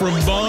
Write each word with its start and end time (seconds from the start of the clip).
show 0.00 0.06
from 0.06 0.20
Bonaire. 0.20 0.39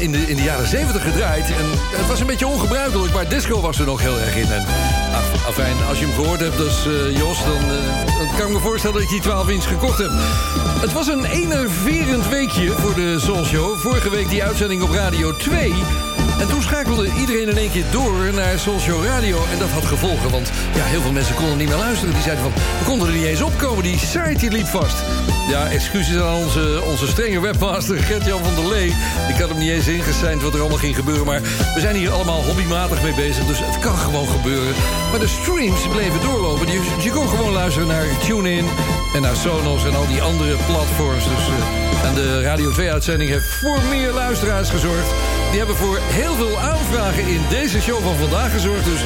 In 0.00 0.12
de, 0.12 0.18
in 0.18 0.36
de 0.36 0.42
jaren 0.42 0.66
70 0.66 1.02
gedraaid. 1.02 1.46
En 1.46 1.64
het 1.96 2.06
was 2.06 2.20
een 2.20 2.26
beetje 2.26 2.46
ongebruikelijk, 2.46 3.12
maar 3.12 3.28
disco 3.28 3.60
was 3.60 3.78
er 3.78 3.86
nog 3.86 4.00
heel 4.00 4.18
erg 4.18 4.36
in. 4.36 4.52
En 4.52 4.64
afijn, 5.46 5.76
als 5.88 5.98
je 5.98 6.06
hem 6.06 6.14
gehoord 6.14 6.40
hebt, 6.40 6.56
dus 6.56 6.84
Jos, 7.12 7.44
dan, 7.44 7.70
uh, 7.70 8.06
dan, 8.18 8.36
kan 8.38 8.46
ik 8.46 8.52
me 8.52 8.58
voorstellen 8.58 8.94
dat 8.94 9.04
ik 9.04 9.08
die 9.08 9.20
12 9.20 9.48
inch 9.48 9.68
gekocht 9.68 9.98
heb. 9.98 10.10
Het 10.80 10.92
was 10.92 11.06
een 11.06 11.24
enerverend 11.24 12.28
weekje 12.28 12.70
voor 12.70 12.94
de 12.94 13.18
Soul 13.18 13.44
Show. 13.44 13.78
Vorige 13.78 14.10
week 14.10 14.28
die 14.28 14.44
uitzending 14.44 14.82
op 14.82 14.90
Radio 14.90 15.36
2. 15.36 15.72
En 16.40 16.48
toen 16.48 16.62
schakelde 16.62 17.08
iedereen 17.18 17.48
in 17.48 17.56
één 17.56 17.70
keer 17.70 17.84
door 17.90 18.34
naar 18.34 18.58
Soulshow 18.58 19.04
Radio. 19.04 19.44
En 19.52 19.58
dat 19.58 19.68
had 19.68 19.84
gevolgen, 19.84 20.30
want 20.30 20.50
ja, 20.74 20.84
heel 20.84 21.00
veel 21.00 21.12
mensen 21.12 21.34
konden 21.34 21.56
niet 21.56 21.68
meer 21.68 21.76
luisteren. 21.76 22.14
Die 22.14 22.22
zeiden 22.22 22.44
van, 22.44 22.52
we 22.78 22.84
konden 22.84 23.08
er 23.08 23.14
niet 23.14 23.24
eens 23.24 23.42
opkomen. 23.42 23.82
Die 23.82 23.98
site 23.98 24.36
die 24.36 24.50
liep 24.50 24.66
vast. 24.66 24.96
Ja, 25.48 25.68
excuses 25.68 26.20
aan 26.22 26.34
onze, 26.34 26.82
onze 26.84 27.06
strenge 27.06 27.40
webmaster 27.40 27.98
Gert-Jan 27.98 28.44
van 28.44 28.54
der 28.54 28.68
Lee. 28.68 28.94
Ik 29.28 29.36
had 29.40 29.48
hem 29.48 29.58
niet 29.58 29.70
eens 29.70 29.86
ingeseind 29.86 30.42
wat 30.42 30.54
er 30.54 30.60
allemaal 30.60 30.78
ging 30.78 30.96
gebeuren. 30.96 31.26
Maar 31.26 31.40
we 31.74 31.80
zijn 31.80 31.96
hier 31.96 32.10
allemaal 32.10 32.42
hobbymatig 32.42 33.02
mee 33.02 33.14
bezig. 33.14 33.46
Dus 33.46 33.58
het 33.58 33.78
kan 33.78 33.96
gewoon 33.96 34.28
gebeuren. 34.28 34.74
Maar 35.10 35.20
de 35.20 35.28
streams 35.42 35.88
bleven 35.92 36.20
doorlopen. 36.20 36.66
Je, 36.66 36.80
je 37.02 37.10
kon 37.10 37.28
gewoon 37.28 37.52
luisteren 37.52 37.88
naar 37.88 38.06
TuneIn 38.26 38.66
en 39.14 39.22
naar 39.22 39.36
Sonos 39.36 39.84
en 39.84 39.94
al 39.94 40.06
die 40.06 40.22
andere 40.22 40.56
platforms. 40.66 41.24
Dus, 41.24 41.48
uh, 41.48 41.79
en 42.04 42.14
de 42.14 42.42
Radio 42.42 42.70
2-uitzending 42.72 43.30
heeft 43.30 43.48
voor 43.48 43.82
meer 43.82 44.12
luisteraars 44.12 44.70
gezorgd. 44.70 45.08
Die 45.50 45.58
hebben 45.58 45.76
voor 45.76 45.98
heel 46.02 46.34
veel 46.34 46.58
aanvragen 46.58 47.26
in 47.26 47.40
deze 47.48 47.80
show 47.80 48.02
van 48.02 48.16
vandaag 48.16 48.52
gezorgd. 48.52 48.84
Dus 48.84 49.00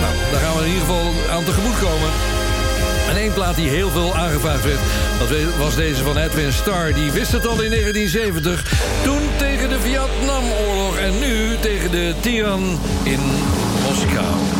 nou, 0.00 0.14
daar 0.30 0.40
gaan 0.40 0.54
we 0.56 0.60
in 0.60 0.72
ieder 0.72 0.80
geval 0.80 1.12
aan 1.30 1.44
tegemoet 1.44 1.78
komen. 1.78 2.10
En 3.08 3.16
één 3.16 3.32
plaat 3.32 3.56
die 3.56 3.68
heel 3.68 3.90
veel 3.90 4.16
aangevraagd 4.16 4.64
werd, 4.64 4.80
dat 5.18 5.54
was 5.58 5.74
deze 5.74 6.02
van 6.02 6.16
Edwin 6.16 6.52
Starr. 6.52 6.94
Die 6.94 7.10
wist 7.10 7.32
het 7.32 7.46
al 7.46 7.62
in 7.62 7.70
1970. 7.70 8.64
Toen 9.02 9.22
tegen 9.36 9.68
de 9.68 9.80
Vietnamoorlog 9.80 10.96
en 10.96 11.18
nu 11.18 11.56
tegen 11.60 11.90
de 11.90 12.14
tiran 12.20 12.78
in 13.02 13.20
Moskou. 13.84 14.59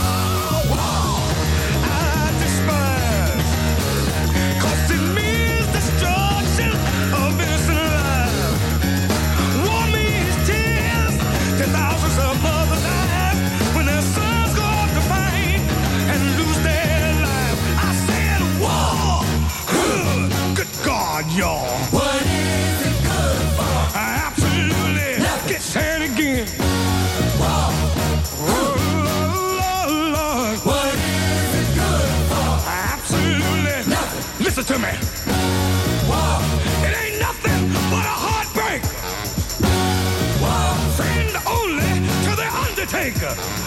America. 43.31 43.60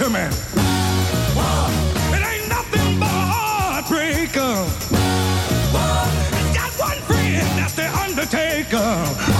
To 0.00 0.08
me. 0.08 0.20
It 2.16 2.22
ain't 2.24 2.48
nothing 2.48 2.98
but. 2.98 3.84
It's 6.32 6.56
got 6.56 6.72
one 6.78 6.98
friend, 7.02 7.46
that's 7.58 7.74
the 7.74 7.86
Undertaker. 7.98 9.39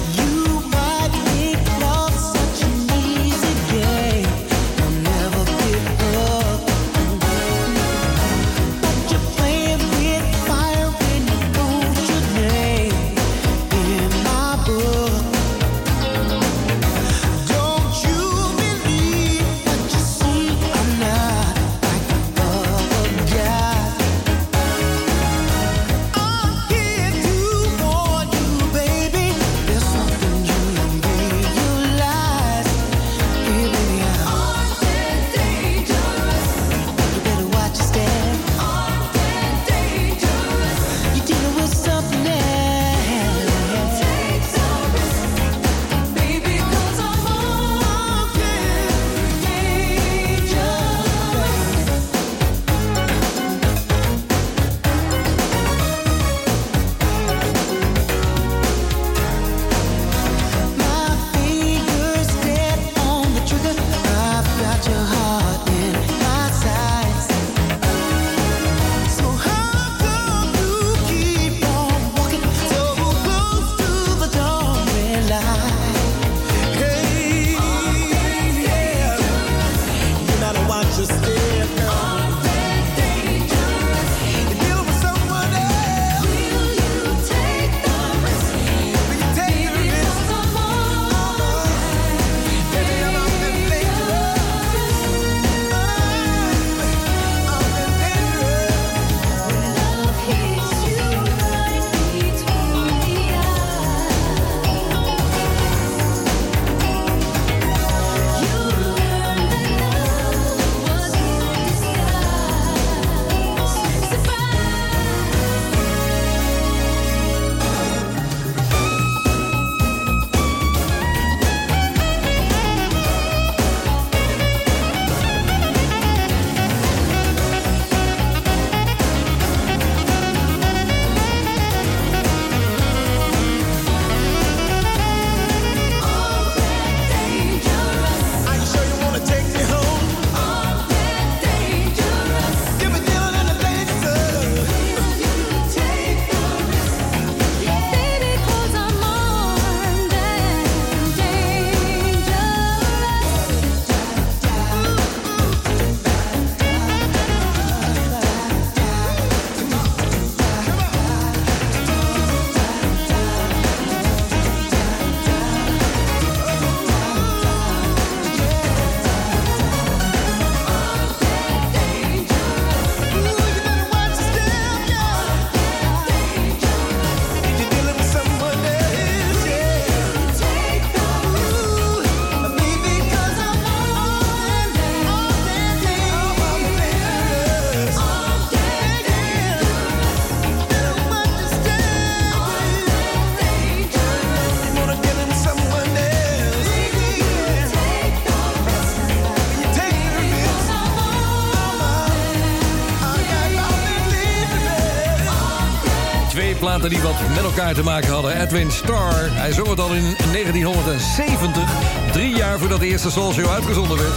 Platen 206.81 206.99
die 206.99 207.11
wat 207.11 207.35
met 207.35 207.43
elkaar 207.43 207.73
te 207.73 207.83
maken 207.83 208.09
hadden. 208.09 208.41
Edwin 208.41 208.71
Starr, 208.71 209.31
hij 209.31 209.51
zong 209.51 209.67
het 209.67 209.79
al 209.79 209.93
in 209.93 210.15
1970. 210.31 211.63
Drie 212.11 212.35
jaar 212.35 212.59
voordat 212.59 212.79
de 212.79 212.87
eerste 212.87 213.11
Soul 213.11 213.33
Show 213.33 213.49
uitgezonden 213.49 213.97
werd. 213.97 214.13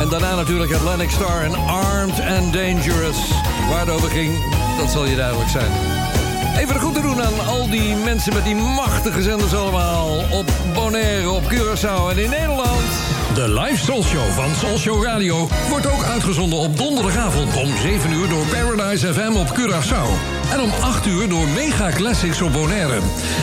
En 0.00 0.08
daarna 0.08 0.34
natuurlijk 0.34 0.72
Atlantic 0.72 1.10
Star 1.10 1.42
en 1.42 1.54
Armed 1.54 2.20
and 2.20 2.52
Dangerous. 2.52 3.18
Waar 3.68 3.80
het 3.80 3.90
over 3.90 4.10
ging, 4.10 4.32
dat 4.78 4.90
zal 4.90 5.06
je 5.06 5.16
duidelijk 5.16 5.50
zijn. 5.50 5.70
Even 6.56 6.74
de 6.74 6.80
goed 6.80 6.94
te 6.94 7.00
doen 7.00 7.22
aan 7.22 7.46
al 7.46 7.70
die 7.70 7.94
mensen 7.96 8.34
met 8.34 8.44
die 8.44 8.54
machtige 8.54 9.22
zenders 9.22 9.54
allemaal. 9.54 10.16
Op 10.32 10.46
Bonaire, 10.74 11.30
op 11.30 11.42
Curaçao 11.42 12.10
en 12.10 12.18
in 12.18 12.30
Nederland. 12.30 12.88
De 13.34 13.48
live 13.60 13.84
Soul 13.84 14.02
Show 14.02 14.30
van 14.30 14.54
Soul 14.54 14.78
Show 14.78 15.04
Radio 15.04 15.48
wordt 15.68 15.86
ook 15.86 16.04
uitgezonden 16.04 16.58
op 16.58 16.76
donderdagavond 16.76 17.56
om 17.56 17.76
7 17.76 18.12
uur 18.12 18.28
door 18.28 18.46
Paradise 18.46 19.14
FM 19.14 19.36
op 19.36 19.48
Curaçao. 19.58 20.33
En 20.52 20.60
om 20.60 20.70
8 20.80 21.06
uur 21.06 21.28
door 21.28 21.48
Mega 21.48 21.90
Classics 21.90 22.42
op 22.42 22.52
Bonaire. 22.52 22.98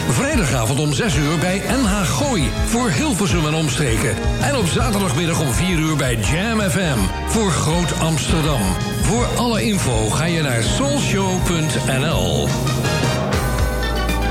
Vrijdagavond 0.10 0.80
om 0.80 0.94
6 0.94 1.16
uur 1.16 1.38
bij 1.38 1.62
NH 1.82 2.02
Gooi 2.02 2.52
voor 2.66 2.90
Hilversum 2.90 3.46
en 3.46 3.54
omstreken. 3.54 4.16
En 4.42 4.56
op 4.56 4.68
zaterdagmiddag 4.68 5.40
om 5.40 5.54
4 5.54 5.80
uur 5.80 5.96
bij 5.96 6.16
Jam 6.16 6.60
FM 6.60 6.98
voor 7.28 7.52
Groot 7.52 8.00
Amsterdam. 8.00 8.62
Voor 9.02 9.26
alle 9.38 9.64
info 9.64 10.10
ga 10.10 10.26
je 10.26 10.42
naar 10.42 10.64
soulshow.nl. 10.64 12.48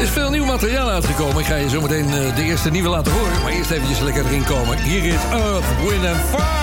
Er 0.01 0.07
is 0.07 0.11
veel 0.11 0.31
nieuw 0.31 0.45
materiaal 0.45 0.91
uitgekomen. 0.91 1.39
Ik 1.39 1.47
ga 1.47 1.55
je 1.55 1.69
zo 1.69 1.81
meteen 1.81 2.13
eh, 2.13 2.37
de 2.37 2.43
eerste 2.43 2.71
nieuwe 2.71 2.89
laten 2.89 3.13
horen. 3.13 3.43
Maar 3.43 3.53
eerst 3.53 3.71
eventjes 3.71 4.01
lekker 4.01 4.27
erin 4.27 4.45
komen. 4.45 4.83
Hier 4.83 5.05
is 5.05 5.21
Earth, 5.33 5.65
Wind 5.89 6.07
and 6.07 6.21
Fire. 6.31 6.60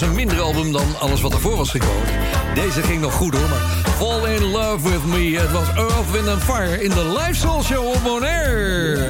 Een 0.00 0.14
minder 0.14 0.40
album 0.40 0.72
dan 0.72 0.98
alles 0.98 1.20
wat 1.20 1.32
ervoor 1.32 1.56
was 1.56 1.70
gekomen. 1.70 2.06
Deze 2.54 2.82
ging 2.82 3.00
nog 3.00 3.12
goed 3.12 3.34
hoor, 3.34 3.48
maar 3.48 3.92
Fall 3.96 4.34
in 4.34 4.42
Love 4.42 4.90
With 4.90 5.04
Me... 5.04 5.38
het 5.38 5.52
was 5.52 5.68
Earth, 5.74 6.10
Wind 6.10 6.28
and 6.28 6.42
Fire 6.42 6.82
in 6.82 6.90
de 6.90 7.04
Live 7.18 7.34
Soul 7.34 7.62
Show 7.62 7.86
op 7.86 8.00
Bonaire. 8.04 9.08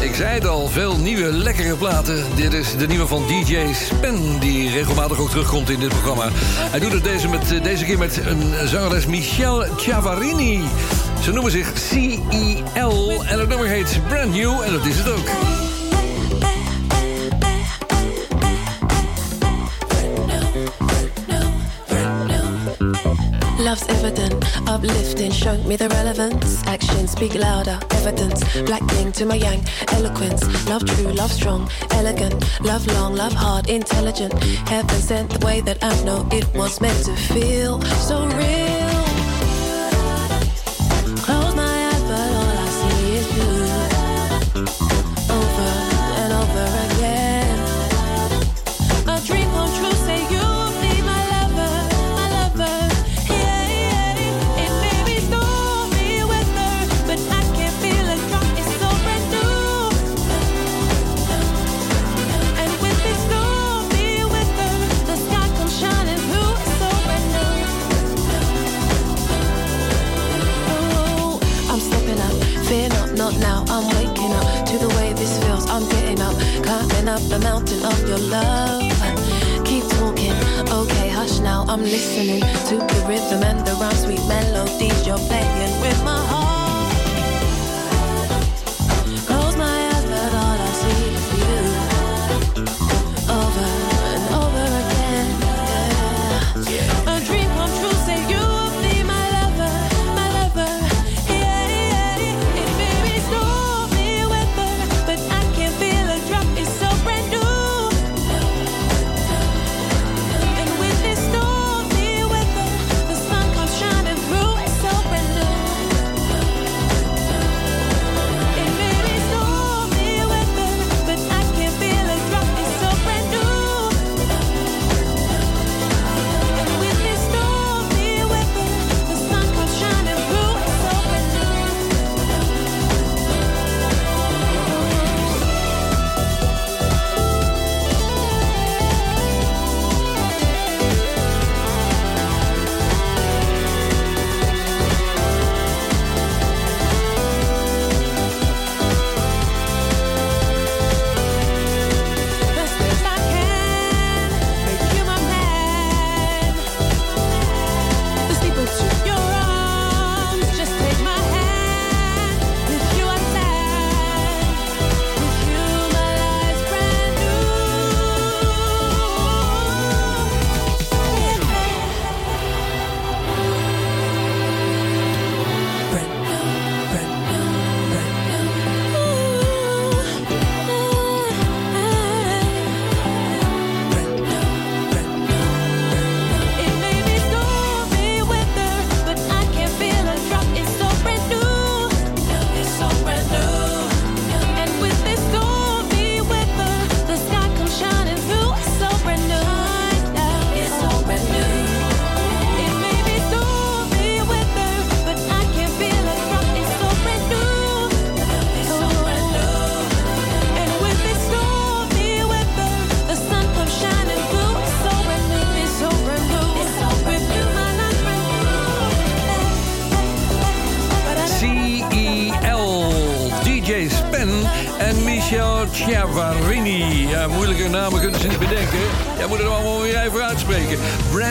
Ik 0.00 0.14
zei 0.14 0.34
het 0.34 0.46
al, 0.46 0.68
veel 0.68 0.96
nieuwe, 0.96 1.32
lekkere 1.32 1.76
platen. 1.76 2.24
Dit 2.34 2.52
is 2.52 2.76
de 2.76 2.86
nieuwe 2.86 3.06
van 3.06 3.26
DJ 3.26 3.72
Spen, 3.72 4.38
die 4.38 4.70
regelmatig 4.70 5.18
ook 5.18 5.30
terugkomt 5.30 5.70
in 5.70 5.80
dit 5.80 5.88
programma. 5.88 6.28
Hij 6.70 6.80
doet 6.80 6.92
het 6.92 7.04
deze, 7.04 7.28
met, 7.28 7.62
deze 7.62 7.84
keer 7.84 7.98
met 7.98 8.20
een 8.24 8.68
zangeres 8.68 9.06
Michelle 9.06 9.68
Ciavarini. 9.76 10.60
Ze 11.22 11.32
noemen 11.32 11.52
zich 11.52 11.72
CEL 11.74 13.24
en 13.24 13.38
het 13.38 13.48
nummer 13.48 13.66
heet 13.66 14.00
Brand 14.08 14.32
New 14.34 14.60
en 14.60 14.72
dat 14.72 14.86
is 14.86 14.98
het 14.98 15.10
ook. 15.10 15.51
Uplifting, 24.82 25.30
show 25.30 25.56
me 25.64 25.76
the 25.76 25.88
relevance. 25.88 26.64
Actions 26.66 27.12
speak 27.12 27.34
louder, 27.34 27.78
evidence. 27.90 28.42
Black 28.62 28.86
king 28.88 29.12
to 29.12 29.24
my 29.24 29.36
yang, 29.36 29.62
eloquence. 29.92 30.42
Love 30.68 30.84
true, 30.84 31.12
love 31.12 31.30
strong, 31.30 31.68
elegant. 31.92 32.34
Love 32.60 32.86
long, 32.88 33.14
love 33.14 33.32
hard, 33.32 33.68
intelligent. 33.68 34.32
Heaven 34.68 35.00
sent 35.00 35.30
the 35.30 35.46
way 35.46 35.60
that 35.60 35.78
I 35.82 36.04
know 36.04 36.26
it 36.32 36.46
was 36.54 36.80
meant 36.80 37.04
to 37.06 37.14
feel 37.14 37.80
so 37.82 38.26
real. 38.26 38.91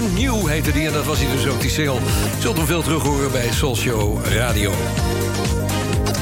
Brand 0.02 0.20
New 0.20 0.48
heette 0.48 0.72
die 0.72 0.88
en 0.88 0.94
dat 0.94 1.06
was 1.06 1.20
hij 1.20 1.32
dus 1.32 1.48
ook, 1.48 1.62
die 1.62 1.70
single. 1.70 2.00
Zult 2.40 2.58
hem 2.58 2.66
veel 2.66 2.82
terug 2.82 3.04
horen 3.04 3.32
bij 3.32 3.52
Show 3.52 4.26
Radio. 4.26 4.72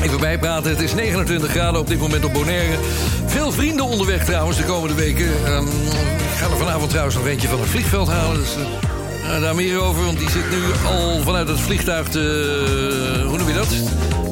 Even 0.04 0.20
bijpraten, 0.20 0.70
het 0.70 0.82
is 0.82 0.94
29 0.94 1.50
graden 1.50 1.80
op 1.80 1.88
dit 1.88 2.00
moment 2.00 2.26
op 2.26 2.34
Bonaire. 2.34 2.78
Veel 3.26 3.52
vrienden 3.52 3.86
onderweg 3.86 4.26
trouwens 4.26 4.58
de 4.58 4.64
komende 4.64 4.96
weken. 4.96 5.46
Ehm, 5.46 5.64
ik 5.64 6.38
ga 6.38 6.46
er 6.46 6.58
vanavond 6.58 6.90
trouwens 6.90 7.16
nog 7.16 7.28
eentje 7.28 7.48
van 7.48 7.60
het 7.60 7.70
vliegveld 7.70 8.08
halen. 8.08 8.40
Dus, 8.40 8.56
eh, 8.56 9.36
eh, 9.36 9.42
daar 9.42 9.56
meer 9.56 9.82
over, 9.82 10.06
want 10.06 10.20
die 10.20 10.30
zit 10.30 10.50
nu 10.50 10.58
al 10.88 11.22
vanuit 11.22 11.48
het 11.48 11.60
vliegtuig 11.60 12.08
te... 12.08 13.24
hoe 13.28 13.38
noem 13.38 13.48
je 13.48 13.54
dat? 13.54 13.70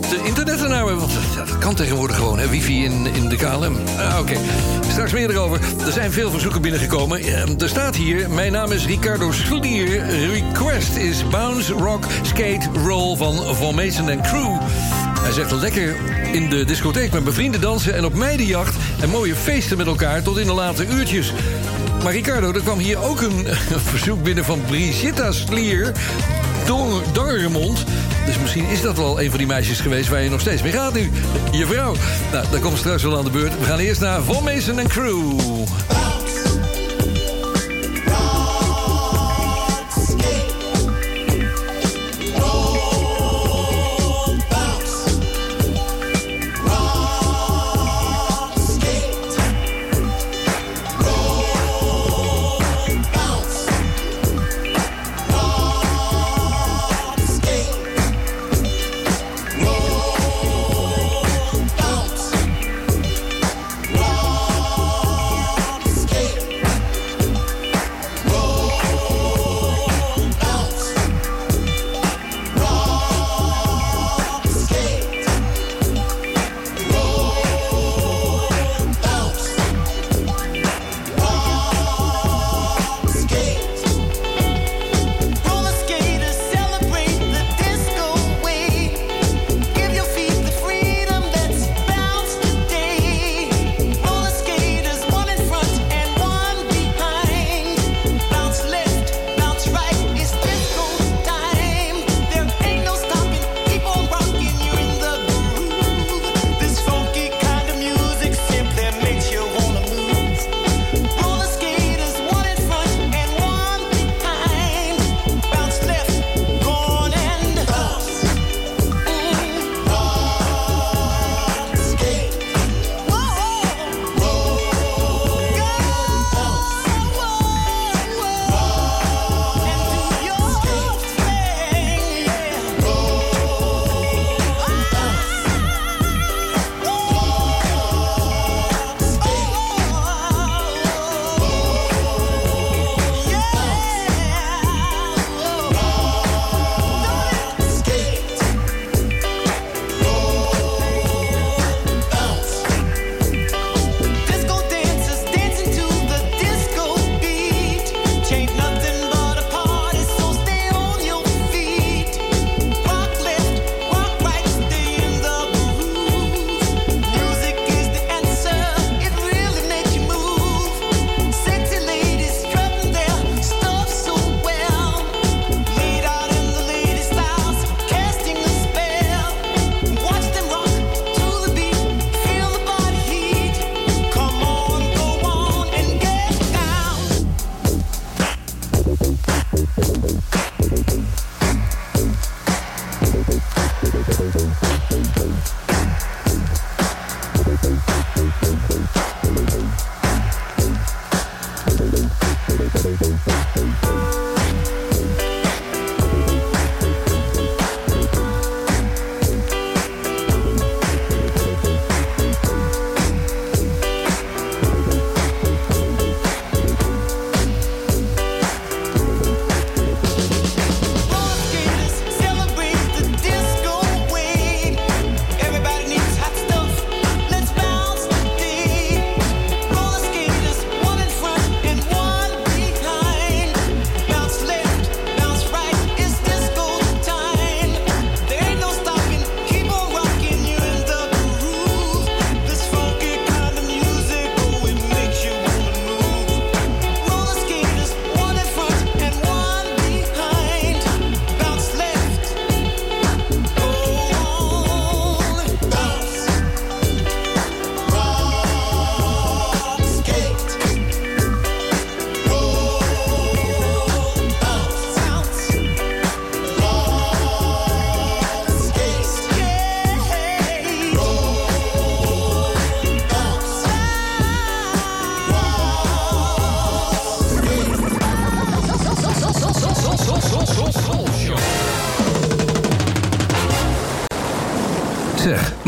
Te 0.09 0.19
internetten 0.23 0.69
naar 0.69 0.85
me, 0.85 0.95
want 0.95 1.11
dat 1.35 1.47
dat 1.47 1.57
kan 1.57 1.75
tegenwoordig 1.75 2.15
gewoon, 2.15 2.39
hè? 2.39 2.49
Wifi 2.49 2.83
in, 2.83 3.07
in 3.13 3.29
de 3.29 3.35
KLM. 3.35 3.77
Ah, 3.97 4.19
Oké, 4.19 4.37
straks 4.97 5.13
meer 5.13 5.29
erover. 5.29 5.59
Er 5.85 5.91
zijn 5.91 6.11
veel 6.11 6.31
verzoeken 6.31 6.61
binnengekomen. 6.61 7.19
Ehm, 7.19 7.59
er 7.59 7.69
staat 7.69 7.95
hier, 7.95 8.29
mijn 8.29 8.51
naam 8.51 8.71
is 8.71 8.85
Ricardo 8.85 9.31
Schlier. 9.31 10.05
Request 10.31 10.95
is 10.95 11.27
Bounce, 11.27 11.73
Rock, 11.73 12.05
Skate, 12.21 12.69
Roll 12.85 13.15
van 13.15 13.55
Von 13.55 13.75
Mason 13.75 14.21
Crew. 14.21 14.61
Hij 15.21 15.31
zegt 15.31 15.51
lekker 15.51 15.95
in 16.31 16.49
de 16.49 16.65
discotheek 16.65 17.11
met 17.11 17.23
mijn 17.23 17.35
vrienden 17.35 17.61
dansen... 17.61 17.95
en 17.95 18.05
op 18.05 18.13
meidenjacht 18.13 18.75
en 19.01 19.09
mooie 19.09 19.35
feesten 19.35 19.77
met 19.77 19.87
elkaar 19.87 20.21
tot 20.21 20.37
in 20.37 20.47
de 20.47 20.53
late 20.53 20.87
uurtjes. 20.87 21.33
Maar 22.03 22.13
Ricardo, 22.13 22.53
er 22.53 22.61
kwam 22.61 22.79
hier 22.79 22.97
ook 22.97 23.21
een 23.21 23.47
verzoek 23.89 24.23
binnen 24.23 24.45
van 24.45 24.61
Brigitta 24.67 25.31
Slier... 25.31 25.91
Dor 26.65 27.03
Dorremond. 27.13 27.85
Dus 28.27 28.39
misschien 28.39 28.65
is 28.69 28.81
dat 28.81 28.97
wel 28.97 29.21
een 29.21 29.29
van 29.29 29.37
die 29.37 29.47
meisjes 29.47 29.79
geweest... 29.79 30.09
waar 30.09 30.21
je 30.21 30.29
nog 30.29 30.41
steeds 30.41 30.61
mee 30.61 30.71
gaat 30.71 30.93
nu. 30.93 31.11
Je 31.51 31.65
vrouw. 31.65 31.95
Nou, 32.31 32.45
daar 32.51 32.59
komt 32.59 32.77
straks 32.77 33.03
wel 33.03 33.17
aan 33.17 33.25
de 33.25 33.31
beurt. 33.31 33.59
We 33.59 33.65
gaan 33.65 33.79
eerst 33.79 34.01
naar 34.01 34.21
Von 34.23 34.49
en 34.49 34.87
Crew. 34.87 35.35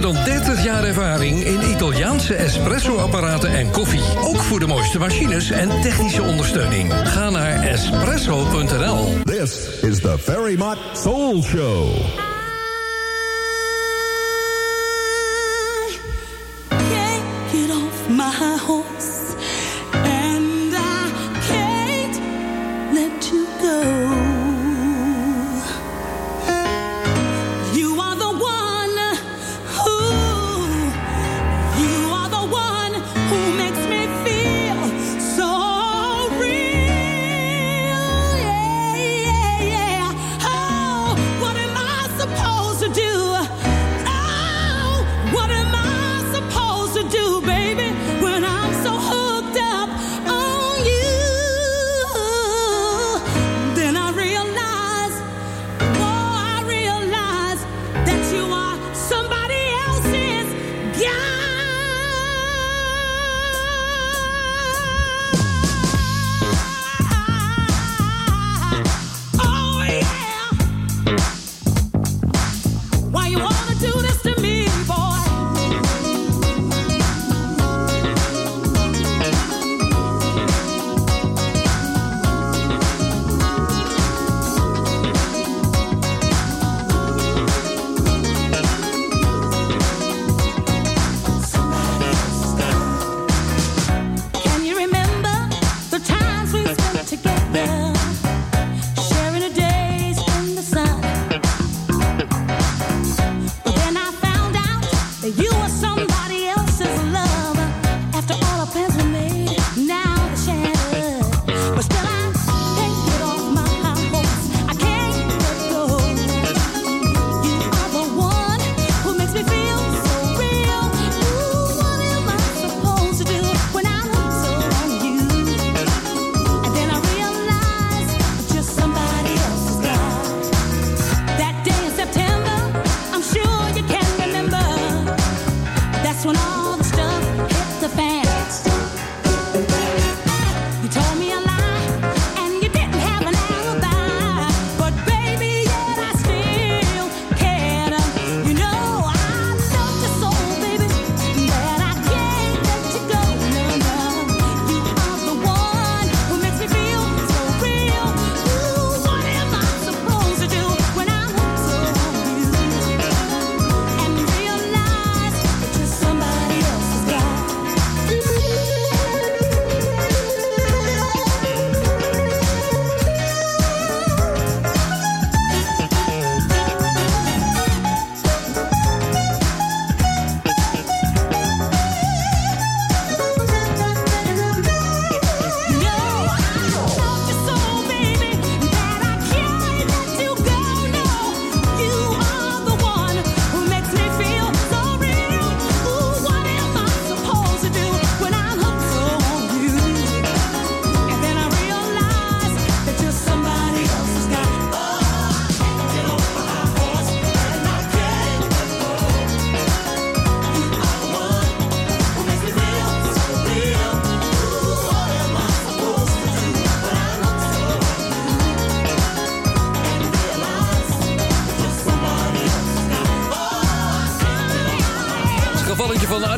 dan 0.00 0.14
30 0.24 0.64
jaar 0.64 0.84
ervaring 0.84 1.44
in 1.44 1.70
Italiaanse 1.70 2.34
espresso-apparaten 2.34 3.50
en 3.50 3.70
koffie. 3.70 4.18
Ook 4.20 4.36
voor 4.36 4.58
de 4.58 4.66
mooiste 4.66 4.98
machines 4.98 5.50
en 5.50 5.80
technische 5.80 6.22
ondersteuning. 6.22 6.92
Ga 6.92 7.30
naar 7.30 7.62
espresso.nl. 7.62 9.22
This 9.24 9.80
is 9.82 10.00
the 10.00 10.18
Ferry 10.18 10.58
Soul 10.92 11.42
Show. 11.42 12.29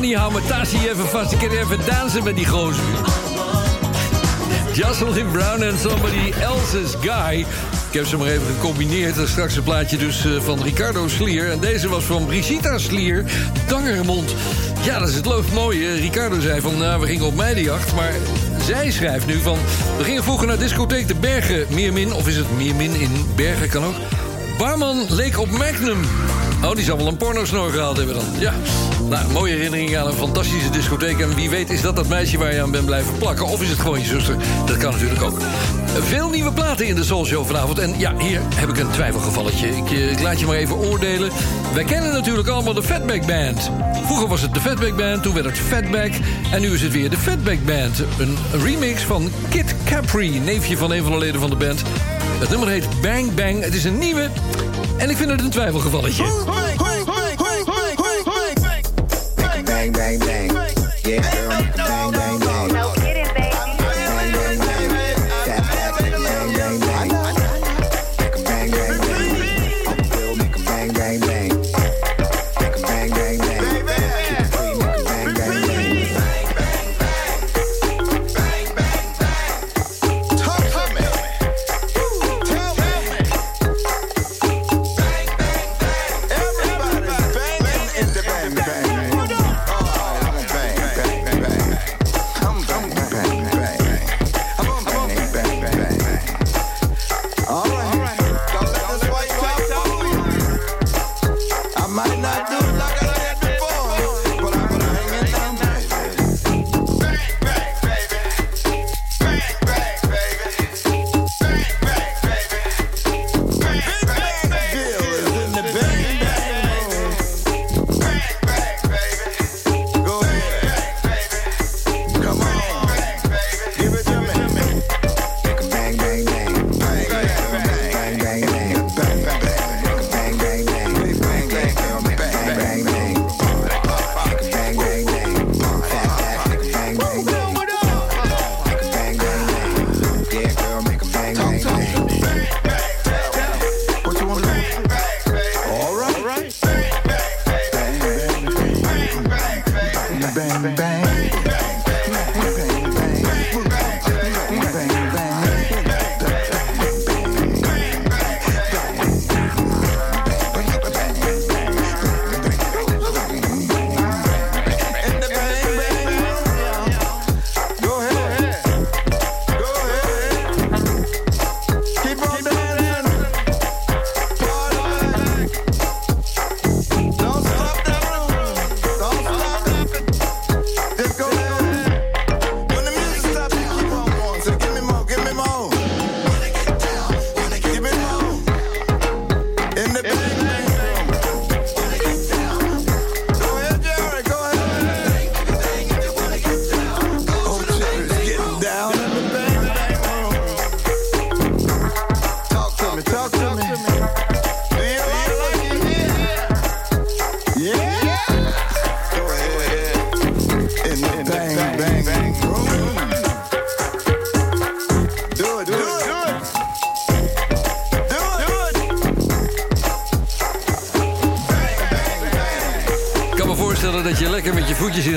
Annie, 0.03 0.17
hou 0.17 0.33
mijn 0.33 0.45
tasje 0.45 0.89
even 0.89 1.07
vast. 1.07 1.31
Ik 1.31 1.39
kan 1.39 1.49
even 1.49 1.79
dansen 1.85 2.23
met 2.23 2.35
die 2.35 2.45
gozer. 2.45 2.83
Jocelyn 4.73 5.31
Brown 5.31 5.61
en 5.61 5.77
Somebody 5.79 6.31
Else's 6.41 6.95
Guy. 7.01 7.39
Ik 7.87 7.93
heb 7.93 8.05
ze 8.05 8.17
maar 8.17 8.27
even 8.27 8.45
gecombineerd. 8.45 9.15
Straks 9.29 9.55
een 9.55 9.63
plaatje 9.63 9.97
dus 9.97 10.25
eh, 10.25 10.31
van 10.41 10.63
Ricardo 10.63 11.07
Slier. 11.07 11.51
En 11.51 11.59
deze 11.59 11.89
was 11.89 12.03
van 12.03 12.25
Brigitta 12.25 12.77
Slier, 12.77 13.25
Dangermond. 13.67 14.35
Ja, 14.85 14.99
dat 14.99 15.09
is 15.09 15.15
het 15.15 15.25
leuk 15.25 15.51
mooie. 15.53 15.93
Ricardo 15.93 16.39
zei 16.39 16.61
van, 16.61 16.77
nou, 16.77 17.01
we 17.01 17.07
gingen 17.07 17.25
op 17.25 17.35
meidenjacht. 17.35 17.93
Maar 17.95 18.13
zij 18.65 18.91
schrijft 18.91 19.25
nu 19.25 19.39
van... 19.39 19.57
We 19.97 20.03
gingen 20.03 20.23
vroeger 20.23 20.47
naar 20.47 20.59
discotheek 20.59 21.07
de 21.07 21.15
Bergen. 21.15 21.65
Meermin, 21.69 22.13
of 22.13 22.27
is 22.27 22.35
het 22.35 22.57
Meermin 22.57 22.95
in 22.99 23.25
Bergen, 23.35 23.69
kan 23.69 23.83
ook. 23.83 23.95
Barman 24.57 25.05
leek 25.09 25.39
op 25.39 25.49
Magnum. 25.51 25.99
Oh, 26.63 26.75
die 26.75 26.83
zal 26.83 26.97
wel 26.97 27.07
een 27.07 27.17
pornosnor 27.17 27.71
gehaald 27.71 27.97
hebben 27.97 28.15
dan. 28.15 28.25
Ja. 28.39 28.53
Nou, 29.09 29.31
mooie 29.31 29.53
herinnering 29.53 29.97
aan 29.97 30.07
een 30.07 30.13
fantastische 30.13 30.69
discotheek. 30.69 31.19
En 31.19 31.35
wie 31.35 31.49
weet 31.49 31.69
is 31.69 31.81
dat 31.81 31.95
dat 31.95 32.07
meisje 32.07 32.37
waar 32.37 32.53
je 32.53 32.61
aan 32.61 32.71
bent 32.71 32.85
blijven 32.85 33.17
plakken. 33.17 33.45
Of 33.45 33.61
is 33.61 33.69
het 33.69 33.79
gewoon 33.79 33.99
je 33.99 34.05
zuster? 34.05 34.35
Dat 34.65 34.77
kan 34.77 34.91
natuurlijk 34.91 35.21
ook. 35.21 35.39
Veel 35.99 36.29
nieuwe 36.29 36.51
platen 36.51 36.87
in 36.87 36.95
de 36.95 37.03
Soul 37.03 37.25
Show 37.25 37.45
vanavond. 37.45 37.79
En 37.79 37.99
ja, 37.99 38.17
hier 38.17 38.41
heb 38.55 38.69
ik 38.69 38.77
een 38.77 38.91
twijfelgevalletje. 38.91 39.67
Ik, 39.67 39.91
eh, 39.91 40.11
ik 40.11 40.21
laat 40.21 40.39
je 40.39 40.45
maar 40.45 40.55
even 40.55 40.75
oordelen. 40.75 41.31
Wij 41.73 41.83
kennen 41.83 42.13
natuurlijk 42.13 42.47
allemaal 42.47 42.73
de 42.73 42.83
Fatback 42.83 43.25
Band. 43.25 43.71
Vroeger 44.05 44.27
was 44.27 44.41
het 44.41 44.53
de 44.53 44.59
Fatback 44.59 44.95
Band, 44.97 45.23
toen 45.23 45.33
werd 45.33 45.45
het 45.45 45.57
Fatback. 45.57 46.11
En 46.51 46.61
nu 46.61 46.73
is 46.73 46.81
het 46.81 46.91
weer 46.91 47.09
de 47.09 47.17
Fatback 47.17 47.65
Band. 47.65 48.03
Een 48.17 48.37
remix 48.63 49.01
van 49.01 49.31
Kid 49.49 49.75
Capri, 49.85 50.39
neefje 50.39 50.77
van 50.77 50.91
een 50.91 51.03
van 51.03 51.11
de 51.11 51.17
leden 51.17 51.39
van 51.39 51.49
de 51.49 51.55
band. 51.55 51.81
Het 52.39 52.49
nummer 52.49 52.67
heet 52.67 52.87
Bang 53.01 53.33
Bang. 53.35 53.63
Het 53.63 53.73
is 53.73 53.83
een 53.83 53.97
nieuwe. 53.97 54.29
En 54.97 55.09
ik 55.09 55.17
vind 55.17 55.29
het 55.29 55.41
een 55.41 55.49
twijfelgevalletje. 55.49 56.23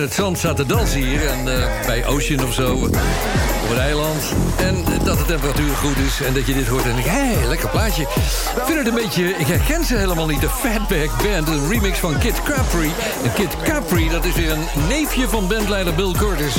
Het 0.07 0.15
zand 0.15 0.39
staat 0.39 0.57
te 0.57 0.67
dansen 0.67 1.01
hier. 1.01 1.27
En 1.27 1.39
eh, 1.49 1.87
bij 1.87 2.07
Ocean 2.07 2.47
of 2.47 2.55
zo, 2.55 2.75
op 2.75 3.69
het 3.69 3.79
eiland. 3.79 4.23
En 4.57 4.85
dat 5.05 5.19
de 5.19 5.25
temperatuur 5.25 5.75
goed 5.75 5.97
is 5.97 6.21
en 6.27 6.35
dat 6.35 6.47
je 6.47 6.55
dit 6.55 6.67
hoort 6.67 6.85
en 6.85 6.95
denk 6.95 7.07
hey, 7.07 7.47
lekker 7.49 7.69
plaatje. 7.69 8.03
Ik 8.03 8.63
vind 8.65 8.79
het 8.79 8.87
een 8.87 8.95
beetje, 8.95 9.25
ik 9.25 9.47
herken 9.47 9.85
ze 9.85 9.97
helemaal 9.97 10.27
niet. 10.27 10.41
De 10.41 10.49
Fatback 10.49 11.11
Band, 11.23 11.49
een 11.49 11.69
remix 11.69 11.99
van 11.99 12.19
Kid 12.19 12.43
Capri. 12.43 12.93
En 13.25 13.33
Kid 13.33 13.57
Capri, 13.63 14.09
dat 14.09 14.25
is 14.25 14.35
weer 14.35 14.51
een 14.51 14.67
neefje 14.89 15.29
van 15.29 15.49
bandleider 15.49 15.95
Bill 15.95 16.13
Curtis. 16.13 16.55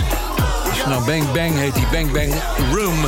Dus 0.70 0.86
nou 0.86 1.06
Bang 1.06 1.32
Bang 1.32 1.54
heet 1.54 1.76
die 1.76 1.88
Bang 1.92 2.12
Bang 2.12 2.34
Room. 2.74 3.06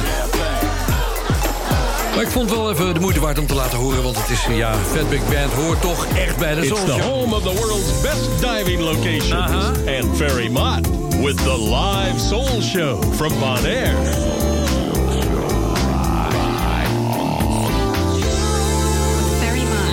Maar 2.20 2.28
ik 2.28 2.34
vond 2.34 2.50
het 2.50 2.60
wel 2.60 2.72
even 2.72 2.94
de 2.94 3.00
moeite 3.00 3.20
waard 3.20 3.40
om 3.40 3.48
te 3.48 3.54
laten 3.54 3.78
horen... 3.78 4.04
want 4.04 4.18
het 4.18 4.30
is, 4.30 4.46
ja, 4.56 4.74
Fatback 4.74 5.30
Band 5.30 5.54
hoort 5.54 5.82
toch 5.82 6.06
echt 6.06 6.38
bij 6.38 6.56
de 6.56 6.62
It's 6.62 6.80
Soul 6.80 6.86
the 6.86 7.02
home 7.02 7.36
of 7.36 7.42
the 7.42 7.54
world's 7.54 8.02
best 8.02 8.42
diving 8.42 8.80
locations. 8.80 9.32
Uh-huh. 9.32 10.00
And 10.00 10.18
Ferry 10.18 10.48
Mott 10.48 10.88
with 11.22 11.38
the 11.38 11.58
live 11.60 12.20
soul 12.20 12.62
show 12.62 13.04
from 13.14 13.40
Bonaire. 13.40 13.96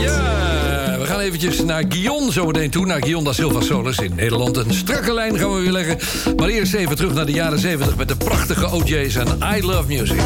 Ja, 0.00 0.98
we 0.98 1.04
gaan 1.04 1.20
eventjes 1.20 1.62
naar 1.62 1.84
Guion 1.88 2.32
zo 2.32 2.46
meteen 2.46 2.70
toe. 2.70 2.86
Naar 2.86 3.02
Guion 3.02 3.24
da 3.24 3.32
Silva 3.32 3.60
Solis 3.60 3.98
in 3.98 4.12
Nederland. 4.14 4.56
Een 4.56 4.74
strakke 4.74 5.14
lijn 5.14 5.38
gaan 5.38 5.54
we 5.54 5.60
weer 5.60 5.72
leggen. 5.72 5.98
Maar 6.36 6.48
eerst 6.48 6.74
even 6.74 6.96
terug 6.96 7.14
naar 7.14 7.26
de 7.26 7.32
jaren 7.32 7.58
70 7.58 7.96
met 7.96 8.08
de 8.08 8.16
prachtige 8.16 8.70
OJ's 8.70 9.14
en 9.14 9.38
I 9.56 9.66
Love 9.66 9.86
Music. 9.86 10.20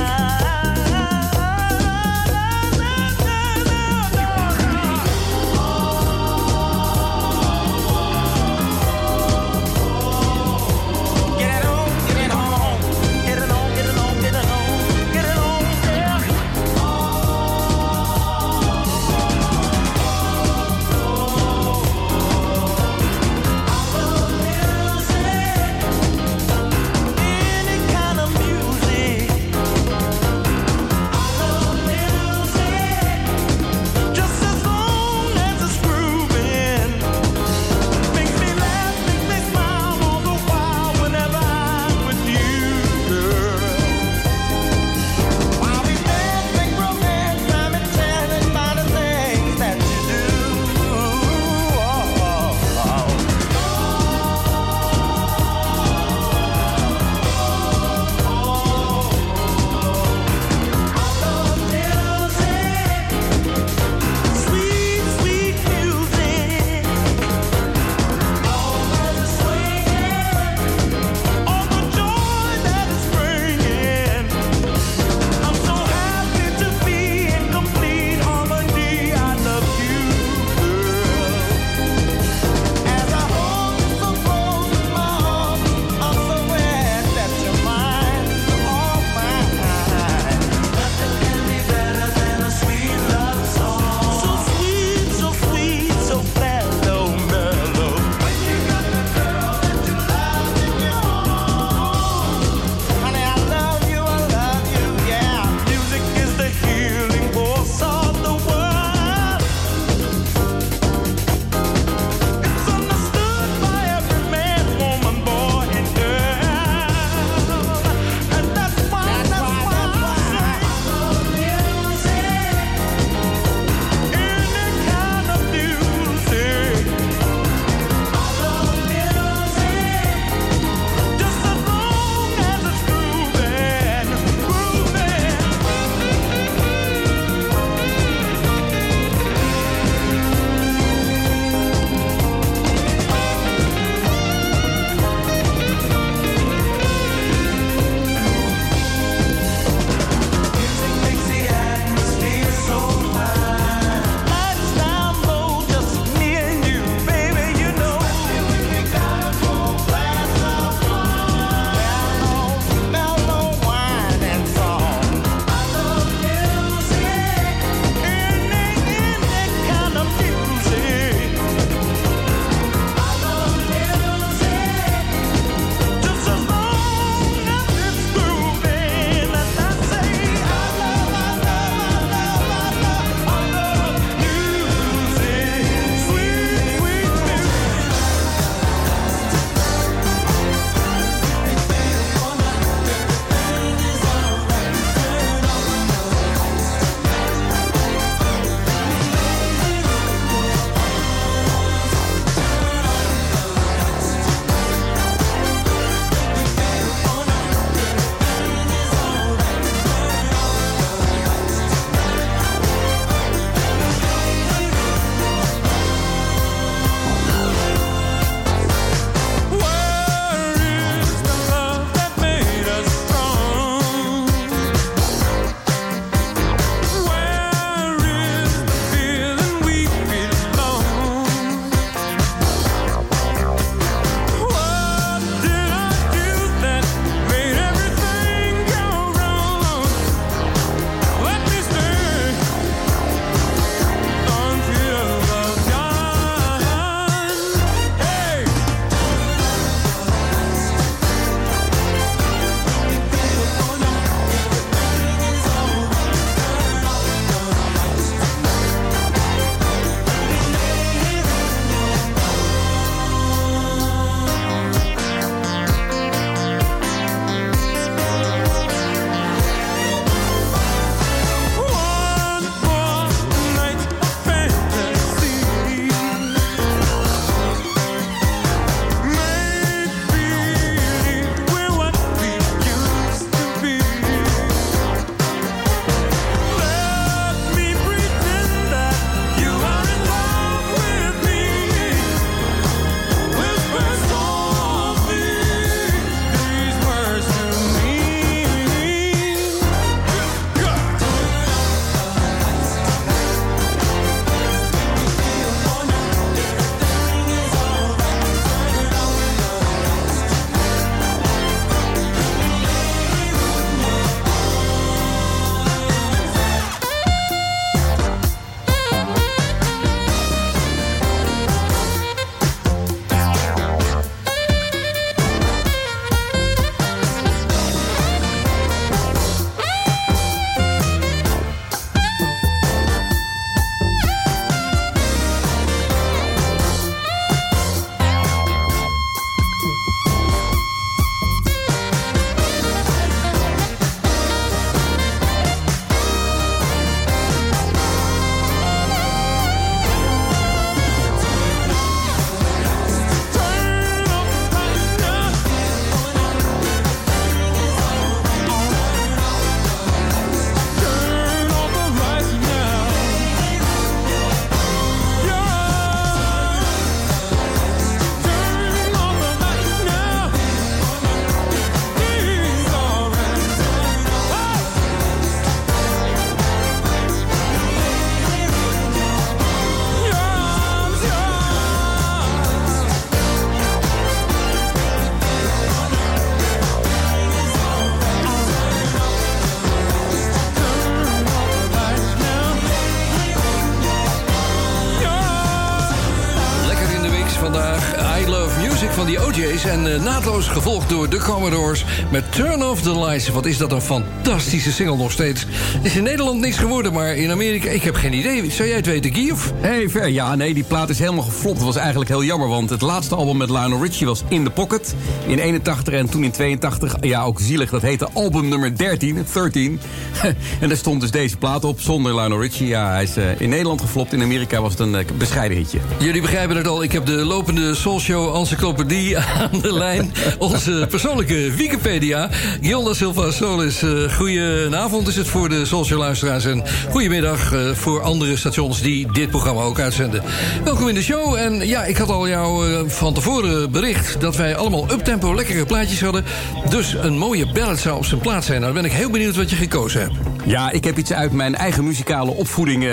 En 399.40 399.94
eh, 399.94 400.02
naadloos 400.02 400.48
gevolgd 400.48 400.88
door 400.88 401.08
de 401.08 401.18
Commodores 401.18 401.84
met 402.10 402.32
Turn 402.32 402.64
Off 402.64 402.82
the 402.82 402.98
Lights. 402.98 403.28
Wat 403.28 403.46
is 403.46 403.58
dat 403.58 403.72
een 403.72 403.80
fantastische 403.80 404.72
single 404.72 404.96
nog 404.96 405.12
steeds. 405.12 405.46
Is 405.82 405.96
in 405.96 406.02
Nederland 406.02 406.40
niks 406.40 406.56
geworden, 406.56 406.92
maar 406.92 407.16
in 407.16 407.30
Amerika... 407.30 407.70
Ik 407.70 407.82
heb 407.82 407.94
geen 407.94 408.12
idee. 408.12 408.50
Zou 408.50 408.68
jij 408.68 408.76
het 408.76 408.86
weten, 408.86 409.14
Guy? 409.14 409.30
Of? 409.30 409.52
Hey, 409.60 409.88
ver. 409.88 410.08
Ja, 410.08 410.34
nee, 410.34 410.54
die 410.54 410.64
plaat 410.64 410.88
is 410.88 410.98
helemaal 410.98 411.24
geflopt. 411.24 411.56
Dat 411.56 411.66
was 411.66 411.76
eigenlijk 411.76 412.10
heel 412.10 412.24
jammer, 412.24 412.48
want 412.48 412.70
het 412.70 412.80
laatste 412.80 413.14
album 413.14 413.36
met 413.36 413.50
Lionel 413.50 413.82
Richie 413.82 414.06
was 414.06 414.22
In 414.28 414.44
The 414.44 414.50
Pocket. 414.50 414.94
In 415.26 415.38
81 415.38 415.94
en 415.94 416.10
toen 416.10 416.24
in 416.24 416.30
82, 416.30 416.96
ja, 417.00 417.22
ook 417.22 417.40
zielig. 417.40 417.70
Dat 417.70 417.82
heette 417.82 418.08
album 418.12 418.48
nummer 418.48 418.76
13, 418.76 419.26
13. 419.32 419.80
en 420.60 420.68
daar 420.68 420.76
stond 420.76 421.00
dus 421.00 421.10
deze 421.10 421.36
plaat 421.36 421.64
op, 421.64 421.80
zonder 421.80 422.14
Lionel 422.14 422.40
Richie. 422.40 422.66
Ja, 422.66 422.90
hij 422.90 423.02
is 423.02 423.16
eh, 423.16 423.40
in 423.40 423.48
Nederland 423.48 423.80
geflopt. 423.80 424.12
In 424.12 424.22
Amerika 424.22 424.60
was 424.60 424.72
het 424.72 424.80
een 424.80 424.94
eh, 424.94 425.04
bescheiden 425.18 425.58
hitje. 425.58 425.78
Jullie 425.98 426.20
begrijpen 426.20 426.56
het 426.56 426.68
al, 426.68 426.82
ik 426.82 426.92
heb 426.92 427.06
de 427.06 427.24
lopende 427.24 427.74
Soulshow 427.74 428.36
encyclopedie 428.36 429.16
aan 429.38 429.60
de 429.60 429.72
lijn. 429.72 430.12
Onze 430.38 430.86
persoonlijke 430.90 431.52
Wikipedia. 431.56 432.28
Gilda 432.60 432.94
Silva 432.94 433.30
Solis, 433.30 433.82
uh, 433.82 434.12
goedenavond 434.12 435.08
is 435.08 435.16
het 435.16 435.28
voor 435.28 435.48
de 435.48 435.66
Soulshow 435.66 435.98
luisteraars. 435.98 436.44
En 436.44 436.64
goedemiddag 436.90 437.52
uh, 437.52 437.70
voor 437.74 438.02
andere 438.02 438.36
stations 438.36 438.82
die 438.82 439.12
dit 439.12 439.30
programma 439.30 439.62
ook 439.62 439.80
uitzenden. 439.80 440.22
Welkom 440.64 440.88
in 440.88 440.94
de 440.94 441.02
show. 441.02 441.34
En 441.34 441.68
ja, 441.68 441.84
ik 441.84 441.96
had 441.96 442.08
al 442.08 442.28
jou 442.28 442.68
uh, 442.68 442.80
van 442.86 443.14
tevoren 443.14 443.70
bericht 443.70 444.20
dat 444.20 444.36
wij 444.36 444.56
allemaal 444.56 444.90
uptempo 444.92 445.34
lekkere 445.34 445.66
plaatjes 445.66 446.00
hadden. 446.00 446.24
Dus 446.68 446.94
een 447.00 447.18
mooie 447.18 447.52
ballad 447.52 447.78
zou 447.78 447.96
op 447.96 448.04
zijn 448.04 448.20
plaats 448.20 448.46
zijn. 448.46 448.60
Nou, 448.60 448.72
dan 448.72 448.82
ben 448.82 448.90
ik 448.90 448.96
heel 448.96 449.10
benieuwd 449.10 449.36
wat 449.36 449.50
je 449.50 449.56
gekozen 449.56 450.00
hebt. 450.00 450.14
Ja, 450.44 450.70
ik 450.70 450.84
heb 450.84 450.98
iets 450.98 451.12
uit 451.12 451.32
mijn 451.32 451.54
eigen 451.54 451.84
muzikale 451.84 452.30
opvoeding 452.30 452.86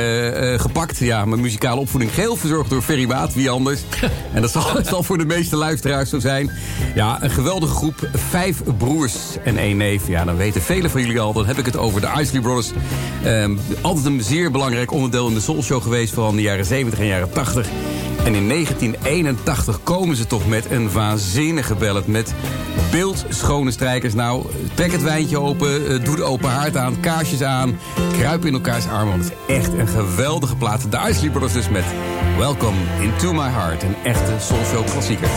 gepakt. 0.58 0.98
Ja, 0.98 1.26
mijn 1.26 1.42
muzikale 1.42 1.80
opvoeding 1.80 2.14
geheel 2.14 2.36
verzorgd 2.36 2.70
door 2.70 2.82
Ferry 2.82 3.08
Baat, 3.08 3.34
wie 3.34 3.50
anders. 3.50 3.82
en 4.34 4.42
dat 4.42 4.52
zal, 4.52 4.64
zal, 4.84 5.04
voor 5.04 5.18
de 5.18 5.26
meeste 5.26 5.56
luisteraars 5.56 6.10
zo 6.10 6.20
zijn. 6.20 6.27
Ja, 6.96 7.24
een 7.24 7.30
geweldige 7.30 7.74
groep. 7.74 8.10
Vijf 8.14 8.62
broers 8.78 9.14
en 9.44 9.58
één 9.58 9.78
neef. 9.78 10.08
Ja, 10.08 10.26
dan 10.26 10.36
weten 10.36 10.62
velen 10.62 10.90
van 10.90 11.02
jullie 11.02 11.20
al. 11.20 11.34
Dan 11.34 11.46
heb 11.46 11.58
ik 11.58 11.66
het 11.66 11.78
over 11.78 12.02
de 12.02 12.10
Isley 12.20 12.42
Brothers. 12.42 12.72
Um, 13.26 13.60
altijd 13.82 14.06
een 14.06 14.22
zeer 14.22 14.52
belangrijk 14.52 14.92
onderdeel 14.92 15.28
in 15.28 15.34
de 15.34 15.40
Soul 15.40 15.64
Show 15.64 15.82
geweest. 15.82 16.14
Vooral 16.14 16.32
in 16.32 16.38
de 16.38 16.42
jaren 16.42 16.66
70 16.66 17.00
en 17.00 17.06
jaren 17.06 17.30
80. 17.30 17.68
En 18.24 18.36
in 18.36 18.48
1981 18.50 19.80
komen 19.84 20.16
ze 20.16 20.28
toch 20.28 20.48
met 20.48 20.72
een 20.72 20.92
waanzinnige 20.92 21.76
ballad. 21.76 22.08
Met 22.08 22.34
beeldschone 22.92 23.72
strijkers. 23.72 24.14
Nou, 24.14 24.46
trek 24.74 24.92
het 24.92 25.04
wijntje 25.04 25.40
open, 25.40 26.04
doe 26.04 26.16
de 26.16 26.24
open 26.24 26.50
haard 26.50 26.78
aan, 26.78 27.00
kaarsjes 27.00 27.42
aan. 27.42 27.80
Kruip 28.18 28.46
in 28.46 28.54
elkaars 28.54 28.88
armen, 28.88 29.20
het 29.20 29.32
is 29.48 29.56
echt 29.56 29.74
een 29.74 29.88
geweldige 29.88 30.56
plaat. 30.56 30.92
De 30.92 31.00
Isley 31.10 31.30
Brothers 31.30 31.54
dus 31.54 31.70
met 31.70 31.86
Welcome 32.38 32.78
Into 33.02 33.34
My 33.34 33.50
Heart. 33.50 33.84
Een 33.84 33.96
echte 34.04 34.34
Soul 34.40 34.66
Show 34.66 34.86
klassieker. 34.86 35.30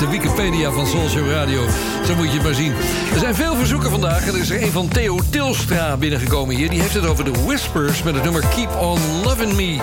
De 0.00 0.08
Wikipedia 0.08 0.70
van 0.70 0.86
Soul 0.86 1.08
Show 1.08 1.30
Radio. 1.30 1.66
Zo 2.06 2.14
moet 2.16 2.26
je 2.26 2.32
het 2.32 2.42
maar 2.42 2.54
zien. 2.54 2.72
Er 3.12 3.18
zijn 3.18 3.34
veel 3.34 3.56
verzoeken 3.56 3.90
vandaag. 3.90 4.26
Er 4.26 4.38
is 4.38 4.50
er 4.50 4.62
een 4.62 4.70
van 4.70 4.88
Theo 4.88 5.18
Tilstra 5.30 5.96
binnengekomen 5.96 6.56
hier. 6.56 6.70
Die 6.70 6.80
heeft 6.80 6.94
het 6.94 7.06
over 7.06 7.24
de 7.24 7.32
Whispers 7.44 8.02
met 8.02 8.14
het 8.14 8.22
nummer 8.22 8.44
Keep 8.54 8.76
On 8.80 8.98
Loving 9.24 9.52
Me. 9.52 9.78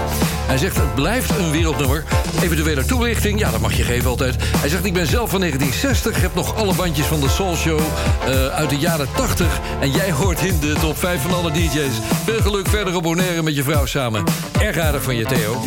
Hij 0.48 0.58
zegt 0.58 0.76
het 0.76 0.96
blijft 0.96 1.30
een 1.30 1.52
wereldnummer. 1.52 2.04
Eventuele 2.42 2.86
toelichting, 2.86 3.40
ja 3.40 3.52
dat 3.52 3.60
mag 3.60 3.74
je 3.74 3.84
geven 3.84 4.10
altijd. 4.10 4.36
Hij 4.40 4.70
zegt 4.70 4.86
ik 4.86 4.94
ben 4.94 5.08
zelf 5.08 5.30
van 5.30 5.40
1960. 5.40 6.22
Heb 6.22 6.36
nog 6.36 6.56
alle 6.56 6.74
bandjes 6.74 7.06
van 7.06 7.20
de 7.20 7.30
Soul 7.30 7.56
Show 7.56 7.80
eh, 7.80 8.48
uit 8.48 8.70
de 8.70 8.78
jaren 8.78 9.08
80. 9.16 9.60
En 9.80 9.92
jij 9.92 10.12
hoort 10.12 10.44
in 10.44 10.60
de 10.60 10.74
top 10.80 10.98
5 10.98 11.22
van 11.22 11.34
alle 11.34 11.52
DJ's. 11.52 12.00
Veel 12.26 12.42
geluk 12.42 12.68
verder 12.68 12.96
op 12.96 13.04
Bonaire 13.04 13.44
met 13.44 13.56
je 13.56 13.64
vrouw 13.64 13.86
samen. 13.86 14.24
Erg 14.60 14.78
aardig 14.78 15.04
van 15.04 15.16
je 15.16 15.26
Theo. 15.26 15.64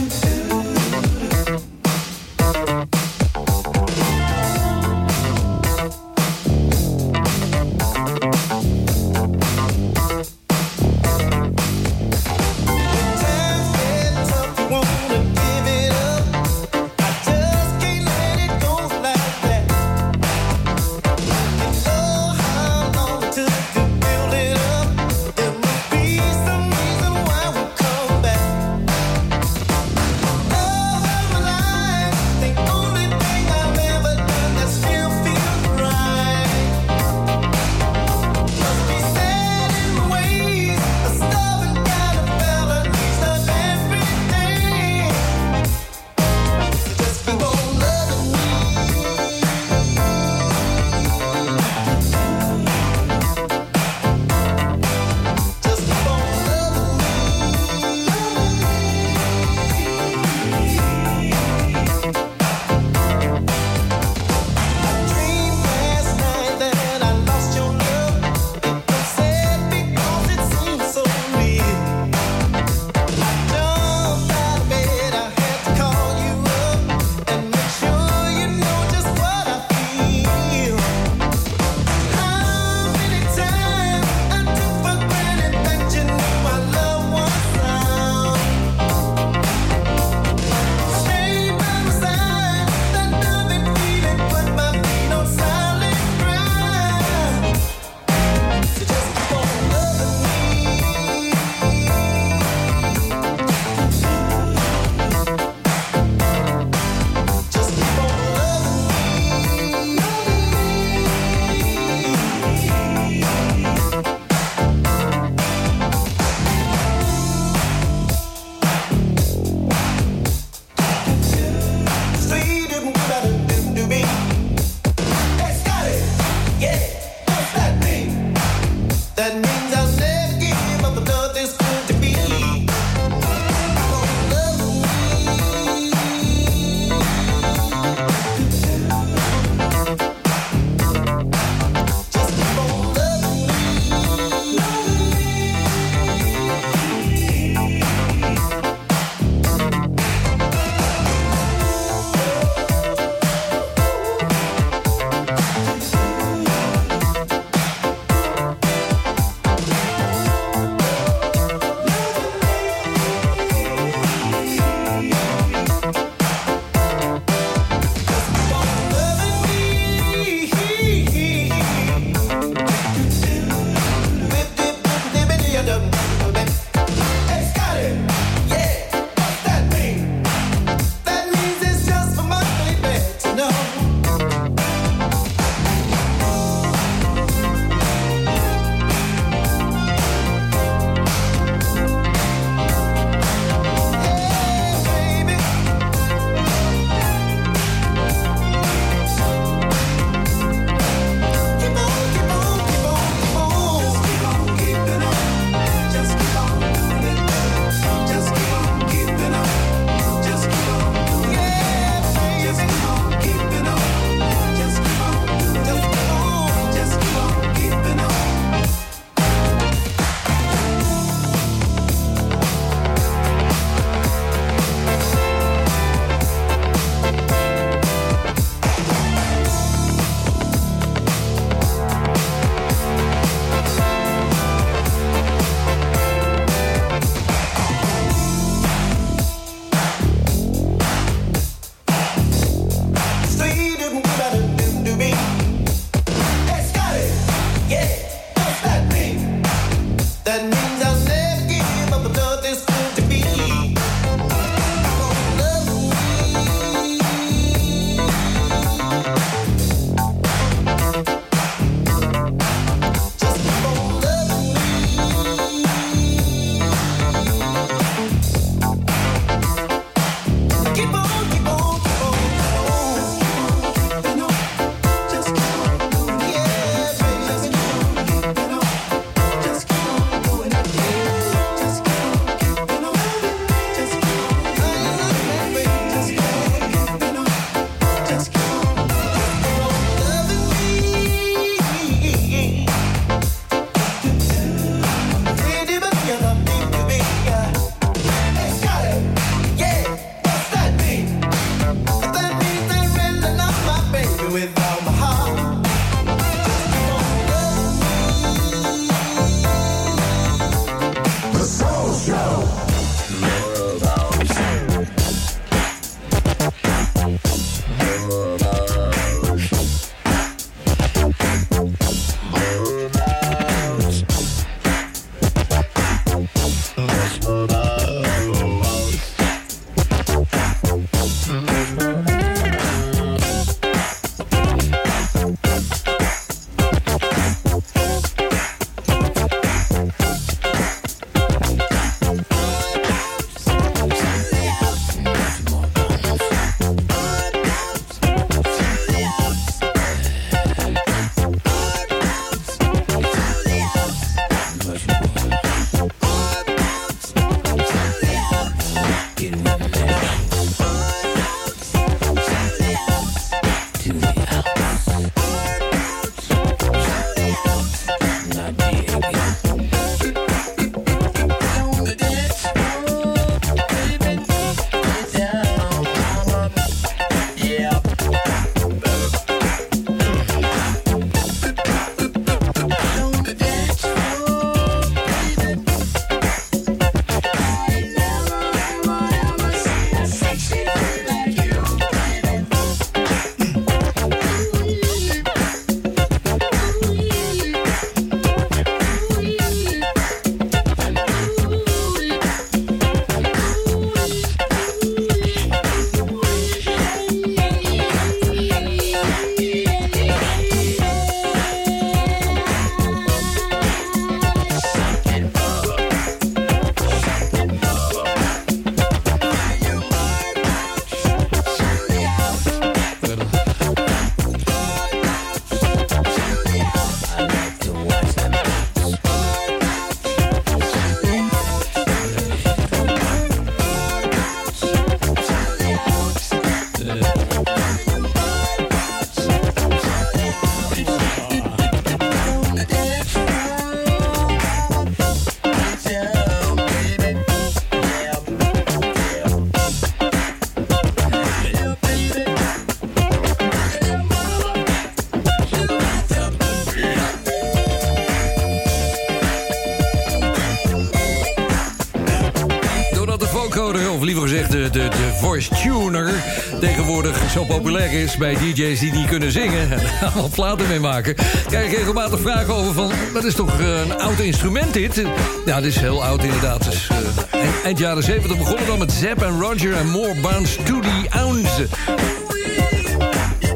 De, 464.72 464.88
voice 465.20 465.54
tuner 465.54 466.12
tegenwoordig 466.60 467.30
zo 467.30 467.44
populair 467.44 467.92
is 467.92 468.16
bij 468.16 468.34
DJ's 468.34 468.80
die 468.80 468.92
niet 468.92 469.08
kunnen 469.08 469.32
zingen 469.32 469.70
en 469.70 469.80
allemaal 470.06 470.28
platen 470.28 470.68
mee 470.68 470.80
maken. 470.80 471.14
Krijg 471.46 471.70
ik 471.70 471.76
regelmatig 471.76 472.20
vragen 472.20 472.54
over 472.54 472.74
van, 472.74 472.90
dat 473.12 473.24
is 473.24 473.34
toch 473.34 473.60
eh, 473.60 473.80
een 473.80 473.98
oud 473.98 474.18
instrument 474.18 474.72
dit? 474.72 475.02
Ja, 475.46 475.60
dit 475.60 475.74
is 475.74 475.80
heel 475.80 476.04
oud 476.04 476.24
inderdaad. 476.24 476.66
Eh, 476.66 477.64
eind, 477.64 477.78
jaren 477.78 478.02
70 478.02 478.38
begonnen 478.38 478.66
dan 478.66 478.78
met 478.78 478.92
Zapp 478.92 479.22
en 479.22 479.40
Roger 479.40 479.76
en 479.76 479.88
More 479.88 480.14
Bounce 480.20 480.62
to 480.62 480.80
the 480.80 481.06
Ounce. 481.10 481.66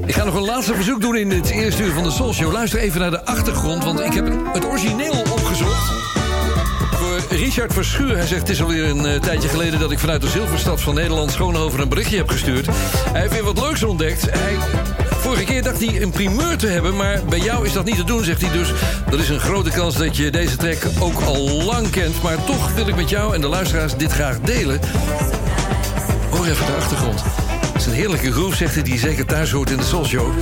Ik 0.06 0.14
ga 0.14 0.24
nog 0.24 0.34
een 0.34 0.44
laatste 0.44 0.74
verzoek 0.74 1.00
doen 1.00 1.16
in 1.16 1.30
het 1.30 1.50
eerste 1.50 1.82
uur 1.82 1.92
van 1.92 2.02
de 2.02 2.10
Soul 2.10 2.32
Show. 2.32 2.52
Luister 2.52 2.78
even 2.78 3.00
naar 3.00 3.10
de 3.10 3.24
achtergrond, 3.24 3.84
want 3.84 4.00
ik 4.00 4.12
heb 4.12 4.26
het 4.52 4.66
origineel 4.66 5.23
Richard 7.44 7.72
Verschuur, 7.72 8.16
hij 8.16 8.26
zegt... 8.26 8.40
het 8.40 8.50
is 8.50 8.62
alweer 8.62 8.84
een 8.84 9.06
eh, 9.06 9.20
tijdje 9.20 9.48
geleden 9.48 9.80
dat 9.80 9.90
ik 9.90 9.98
vanuit 9.98 10.20
de 10.20 10.28
Zilverstad 10.28 10.80
van 10.80 10.94
Nederland... 10.94 11.30
Schoonhoven 11.30 11.80
een 11.80 11.88
berichtje 11.88 12.16
heb 12.16 12.28
gestuurd. 12.28 12.66
Hij 13.12 13.20
heeft 13.20 13.32
weer 13.32 13.44
wat 13.44 13.60
leuks 13.60 13.82
ontdekt. 13.82 14.30
Hij, 14.30 14.56
vorige 15.10 15.44
keer 15.44 15.62
dacht 15.62 15.84
hij 15.84 16.02
een 16.02 16.10
primeur 16.10 16.56
te 16.56 16.66
hebben... 16.66 16.96
maar 16.96 17.20
bij 17.28 17.38
jou 17.38 17.66
is 17.66 17.72
dat 17.72 17.84
niet 17.84 17.96
te 17.96 18.04
doen, 18.04 18.24
zegt 18.24 18.40
hij 18.40 18.52
dus. 18.52 18.72
Dat 19.10 19.20
is 19.20 19.28
een 19.28 19.40
grote 19.40 19.70
kans 19.70 19.96
dat 19.96 20.16
je 20.16 20.30
deze 20.30 20.56
track 20.56 20.78
ook 21.00 21.20
al 21.20 21.62
lang 21.64 21.90
kent... 21.90 22.22
maar 22.22 22.44
toch 22.44 22.72
wil 22.72 22.88
ik 22.88 22.96
met 22.96 23.10
jou 23.10 23.34
en 23.34 23.40
de 23.40 23.48
luisteraars 23.48 23.96
dit 23.96 24.12
graag 24.12 24.40
delen. 24.40 24.80
Hoor 26.30 26.46
even 26.46 26.66
de 26.66 26.72
achtergrond. 26.72 27.43
Is 27.84 27.90
een 27.90 27.96
heerlijke 27.96 28.32
groove, 28.32 28.56
zegt 28.56 28.74
hij, 28.74 28.82
die 28.82 28.98
zeker 28.98 29.26
thuis 29.26 29.50
hoort 29.50 29.70
in 29.70 29.76
de 29.76 29.84
Soul 29.84 30.04
Show. 30.04 30.32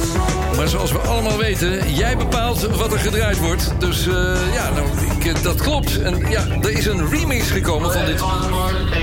Maar 0.57 0.69
zoals 0.69 0.93
we 0.93 0.99
allemaal 0.99 1.39
weten, 1.39 1.95
jij 1.95 2.17
bepaalt 2.17 2.77
wat 2.77 2.93
er 2.93 2.99
gedraaid 2.99 3.39
wordt. 3.39 3.73
Dus 3.79 4.07
eh, 4.07 4.15
ja, 4.55 4.71
nou, 4.71 4.87
ik, 5.19 5.25
eh, 5.25 5.43
dat 5.43 5.61
klopt. 5.61 6.03
En 6.03 6.31
ja, 6.31 6.47
er 6.63 6.71
is 6.71 6.87
een 6.87 7.11
remix 7.11 7.51
gekomen 7.51 7.93
van 7.93 8.05
dit, 8.05 8.23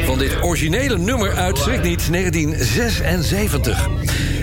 van 0.06 0.18
dit 0.18 0.42
originele 0.42 0.98
nummer 0.98 1.34
uit, 1.34 1.58
schrik 1.58 1.82
niet, 1.82 2.12
1976. 2.12 3.88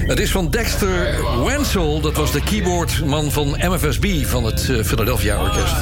Het 0.07 0.21
is 0.21 0.31
van 0.31 0.51
Dexter 0.51 1.15
Wenzel, 1.45 2.01
dat 2.01 2.17
was 2.17 2.33
de 2.33 2.43
keyboardman 2.43 3.31
van 3.31 3.57
MFSB... 3.59 4.25
van 4.25 4.45
het 4.45 4.69
eh, 4.69 4.85
Philadelphia 4.85 5.41
Orkest. 5.43 5.77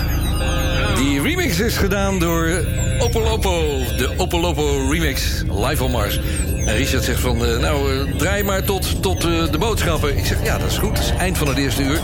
Die 0.97 1.23
remix 1.23 1.61
is 1.61 1.77
gedaan 1.77 2.19
door 2.19 2.65
Opolopo. 2.99 3.79
De 3.97 4.11
Opolopo 4.17 4.89
remix, 4.91 5.43
live 5.51 5.85
on 5.85 5.91
Mars. 5.91 6.21
En 6.67 6.77
Richard 6.77 7.05
zegt 7.05 7.21
van, 7.21 7.45
eh, 7.45 7.59
nou, 7.59 7.93
eh, 7.93 8.17
draai 8.17 8.43
maar 8.43 8.65
tot, 8.65 9.03
tot 9.03 9.25
eh, 9.25 9.51
de 9.51 9.59
boodschappen. 9.59 10.17
Ik 10.17 10.27
zeg, 10.27 10.45
ja, 10.45 10.59
dat 10.59 10.71
is 10.71 10.79
goed. 10.79 10.99
Het 10.99 11.07
is 11.07 11.11
eind 11.11 11.39
van 11.39 11.49
het 11.49 11.59
eerste 11.59 11.83
uur. 11.83 12.01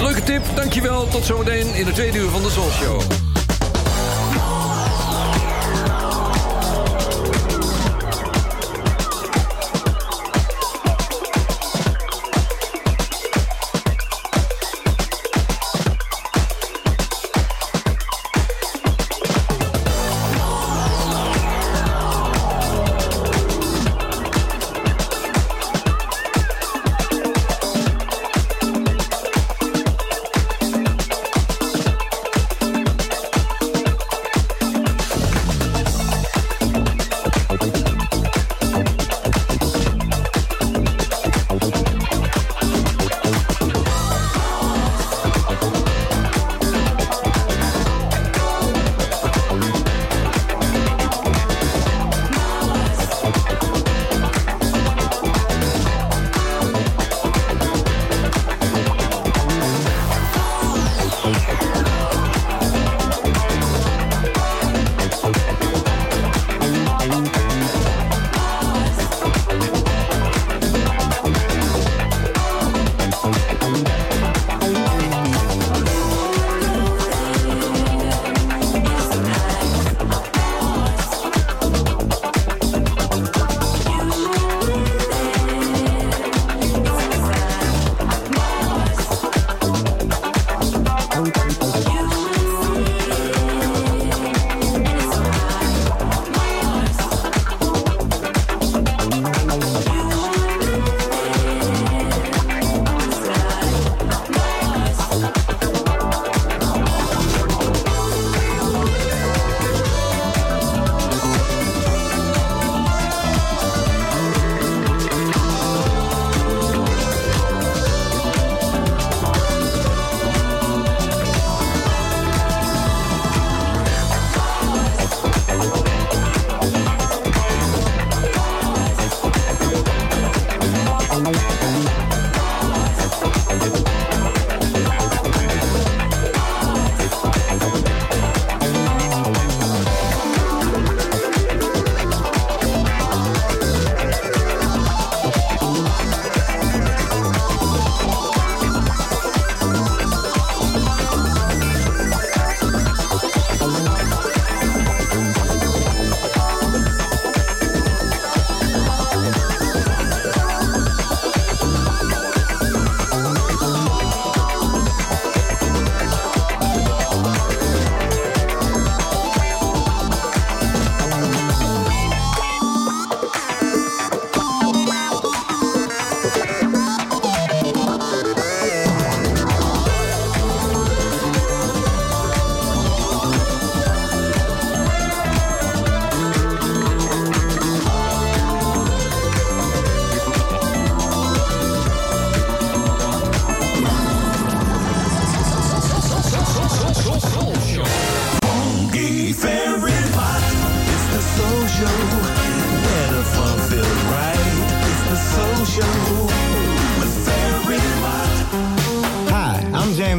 Leuke 0.00 0.22
tip, 0.22 0.42
dankjewel. 0.54 1.08
Tot 1.08 1.24
zometeen 1.24 1.74
in 1.74 1.84
de 1.84 1.92
tweede 1.92 2.18
uur 2.18 2.28
van 2.28 2.42
de 2.42 2.50
Soul 2.50 2.70
Show. 2.70 3.29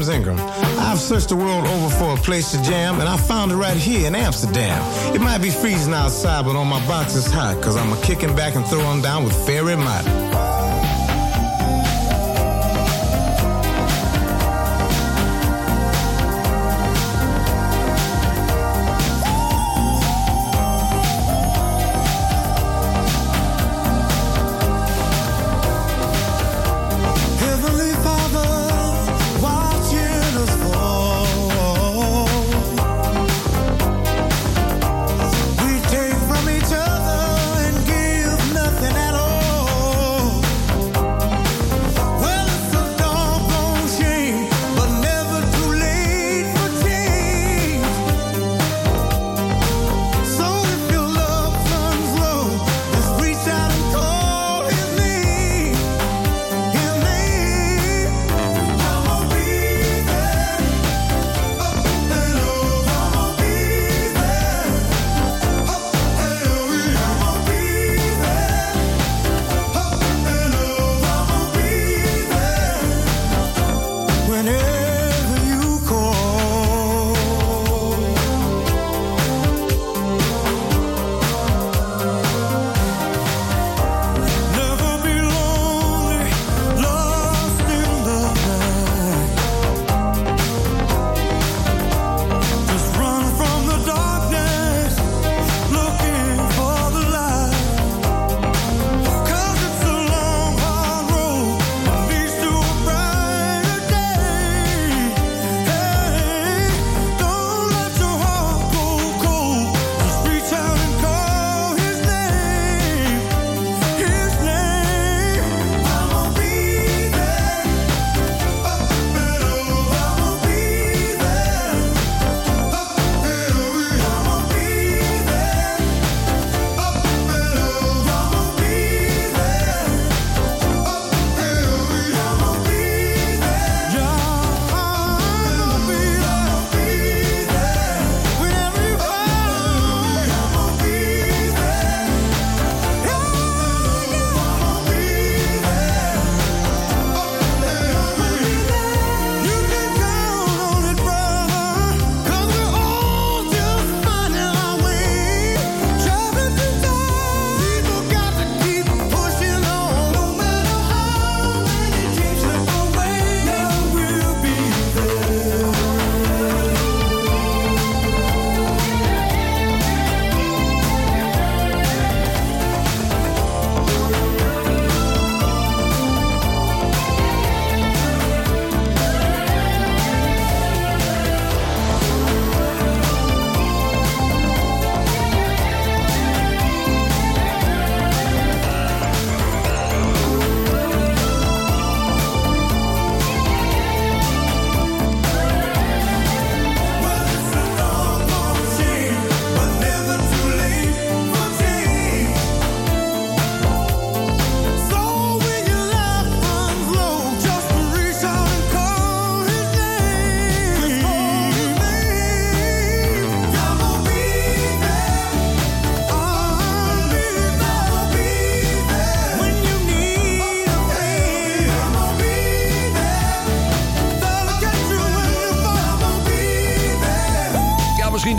James 0.01 0.09
Ingram. 0.09 0.37
I've 0.79 0.99
searched 0.99 1.29
the 1.29 1.35
world 1.35 1.67
over 1.67 1.89
for 1.95 2.13
a 2.13 2.17
place 2.17 2.51
to 2.53 2.63
jam, 2.63 2.99
and 2.99 3.07
I 3.07 3.17
found 3.17 3.51
it 3.51 3.55
right 3.55 3.77
here 3.77 4.07
in 4.07 4.15
Amsterdam. 4.15 4.81
It 5.13 5.21
might 5.21 5.43
be 5.43 5.51
freezing 5.51 5.93
outside, 5.93 6.43
but 6.45 6.55
on 6.55 6.67
my 6.67 6.83
box 6.87 7.15
it's 7.15 7.29
hot, 7.29 7.61
cause 7.61 7.77
I'm 7.77 7.93
a 7.93 8.01
kicking 8.01 8.35
back 8.35 8.55
and 8.55 8.65
throwing 8.65 9.03
down 9.03 9.23
with 9.23 9.35
Fairy 9.45 9.75
Mott. 9.75 10.40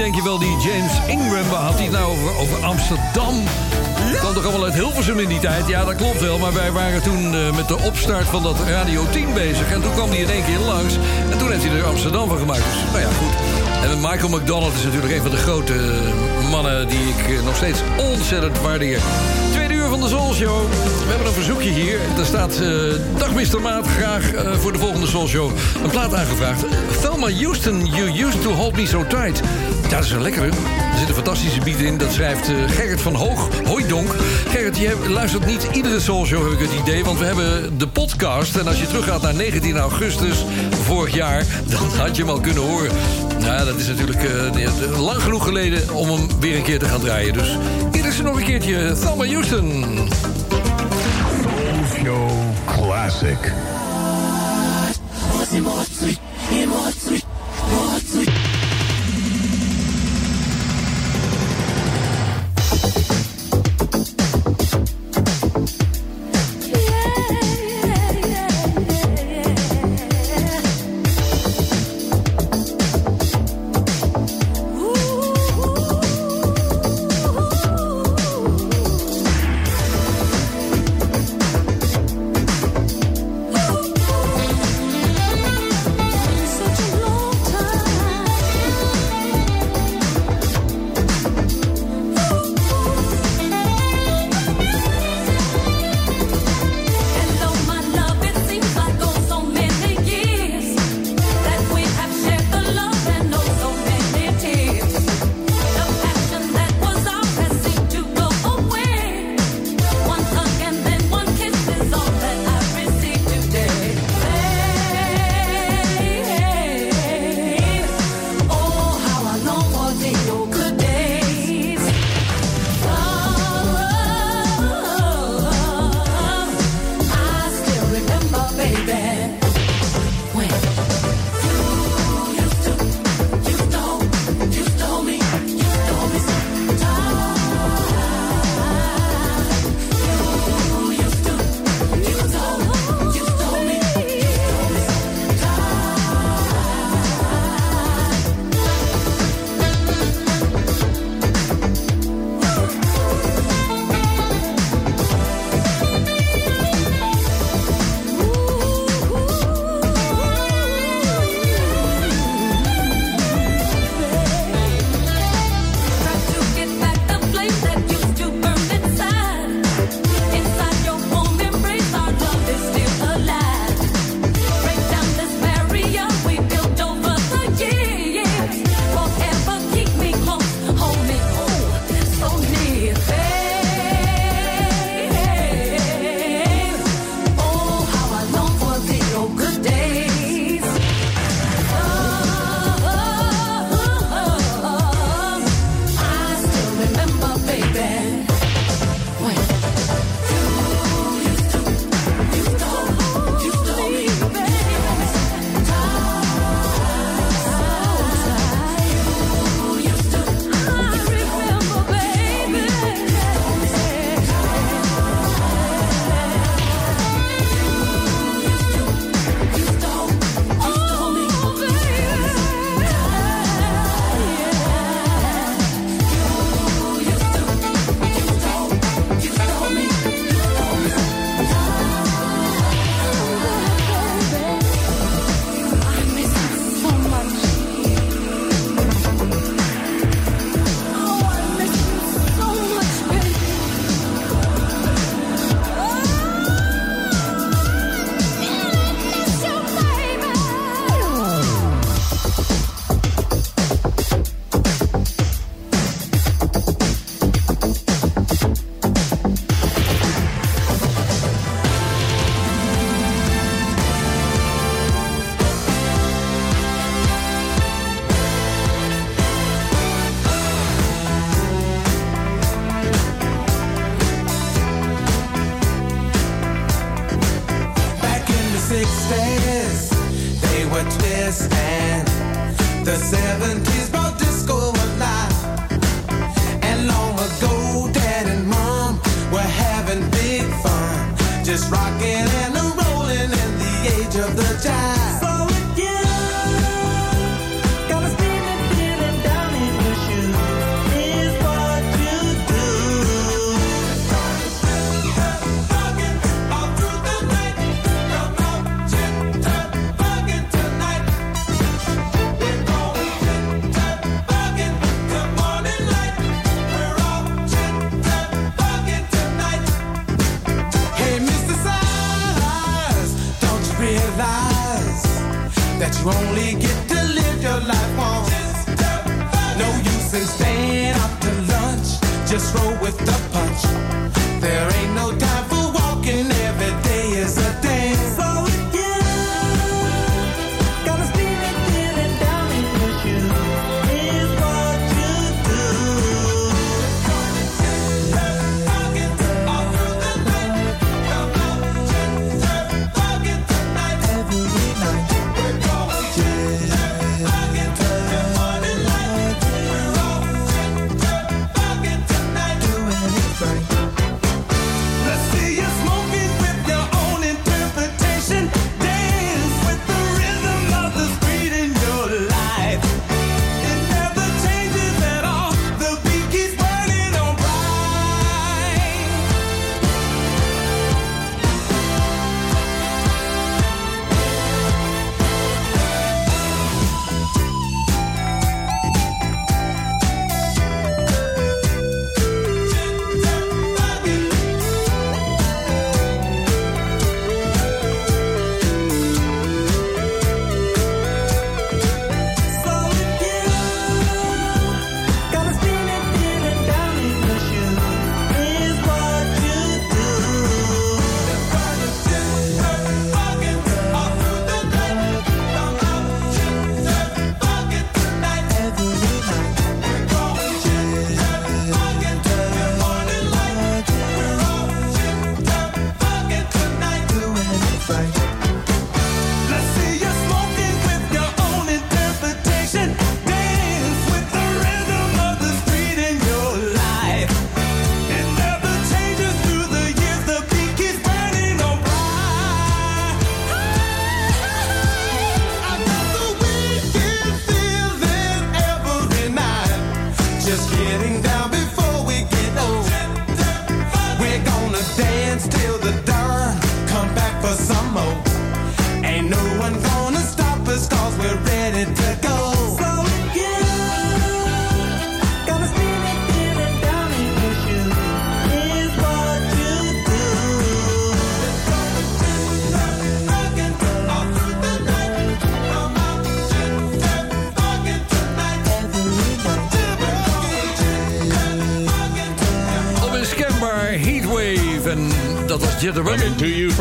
Denk 0.03 0.15
je 0.15 0.23
wel, 0.23 0.39
die 0.39 0.57
James 0.59 0.93
Ingram, 1.07 1.49
waar 1.51 1.61
had 1.61 1.75
hij 1.75 1.83
het 1.83 1.93
nou 1.93 2.11
over, 2.11 2.37
over 2.37 2.65
Amsterdam? 2.65 3.35
Kwam 4.19 4.35
toch 4.35 4.45
allemaal 4.45 4.65
uit 4.65 4.75
Hilversum 4.75 5.19
in 5.19 5.29
die 5.29 5.41
tijd? 5.41 5.69
Ja, 5.69 5.85
dat 5.85 5.95
klopt 5.95 6.21
wel, 6.21 6.39
maar 6.39 6.53
wij 6.53 6.73
waren 6.73 7.03
toen 7.03 7.35
eh, 7.35 7.57
met 7.57 7.69
de 7.69 7.79
opstart 7.79 8.27
van 8.27 8.43
dat 8.43 8.57
Radio 8.69 9.07
10 9.11 9.35
bezig. 9.35 9.73
En 9.73 9.83
toen 9.83 9.93
kwam 9.93 10.09
hij 10.09 10.19
in 10.19 10.31
één 10.31 10.45
keer 10.45 10.59
langs. 10.59 10.95
En 11.31 11.39
toen 11.39 11.51
heeft 11.51 11.65
hij 11.65 11.77
er 11.77 11.85
Amsterdam 11.85 12.29
van 12.29 12.39
gemaakt. 12.39 12.65
Dus, 12.65 12.91
nou 12.93 13.01
ja, 13.01 13.09
goed. 13.19 13.35
En 13.91 14.01
Michael 14.01 14.29
McDonald 14.29 14.75
is 14.75 14.83
natuurlijk 14.85 15.13
een 15.13 15.23
van 15.23 15.31
de 15.31 15.37
grote 15.37 15.73
eh, 15.75 16.51
mannen... 16.51 16.89
die 16.89 17.09
ik 17.09 17.37
eh, 17.37 17.45
nog 17.45 17.57
steeds 17.57 17.79
ontzettend 17.97 18.61
waardeer. 18.61 18.99
Tweede 19.53 19.75
uur 19.75 19.89
van 19.89 20.01
de 20.01 20.09
Soul 20.09 20.35
Show. 20.35 20.71
We 21.03 21.09
hebben 21.09 21.27
een 21.27 21.33
verzoekje 21.33 21.71
hier. 21.71 21.99
Er 22.19 22.27
staat... 22.27 22.61
eh, 22.61 22.69
Dag 23.19 23.33
Mr. 23.35 23.61
Maat, 23.61 23.87
graag 23.87 24.31
voor 24.61 24.73
de 24.73 24.79
volgende 24.79 25.07
Soul 25.07 25.29
Show 25.29 25.51
een 25.85 25.91
plaat 25.91 26.15
aangevraagd. 26.15 26.65
Thelma 27.01 27.31
Houston, 27.31 27.87
You 27.87 28.27
Used 28.27 28.43
To 28.43 28.51
Hold 28.51 28.77
Me 28.77 28.87
So 28.87 29.07
Tight. 29.07 29.41
Ja, 29.93 29.99
dat 29.99 30.07
is 30.07 30.13
een 30.13 30.23
lekkere. 30.23 30.47
Er 30.47 30.99
zit 30.99 31.09
een 31.09 31.15
fantastische 31.15 31.61
beat 31.61 31.79
in. 31.79 31.99
Dat 31.99 32.13
schrijft 32.13 32.49
eh, 32.49 32.55
Gerrit 32.69 33.01
van 33.01 33.15
Hoog. 33.15 33.49
Hoi 33.65 33.87
Donk. 33.87 34.15
Gerrit, 34.49 34.77
je 34.79 35.09
luistert 35.09 35.47
niet 35.47 35.69
iedere 35.73 36.01
Soul 36.01 36.27
Show, 36.27 36.43
heb 36.43 36.61
ik 36.61 36.69
het 36.69 36.81
idee. 36.81 37.05
Want 37.05 37.19
we 37.19 37.25
hebben 37.25 37.79
de 37.79 37.89
podcast. 37.89 38.57
En 38.57 38.67
als 38.67 38.81
je 38.81 38.87
teruggaat 38.87 39.23
naar 39.23 39.35
19 39.35 39.77
augustus 39.79 40.45
vorig 40.83 41.15
jaar... 41.15 41.45
dan 41.65 41.99
had 41.99 42.17
je 42.17 42.23
hem 42.23 42.31
al 42.31 42.41
kunnen 42.41 42.63
horen. 42.63 42.91
Nou, 43.39 43.65
dat 43.65 43.77
is 43.77 43.87
natuurlijk 43.87 44.23
eh, 44.23 45.01
lang 45.01 45.23
genoeg 45.23 45.45
geleden 45.45 45.95
om 45.95 46.09
hem 46.09 46.41
weer 46.41 46.57
een 46.57 46.63
keer 46.63 46.79
te 46.79 46.89
gaan 46.89 47.01
draaien. 47.01 47.33
Dus 47.33 47.57
hier 47.93 48.07
is 48.07 48.19
er 48.19 48.25
nog 48.25 48.37
een 48.37 48.45
keertje. 48.45 48.93
Thelma 49.01 49.27
Houston. 49.27 50.09
Soul 51.43 52.05
Show 52.05 52.31
Classic. 52.67 53.53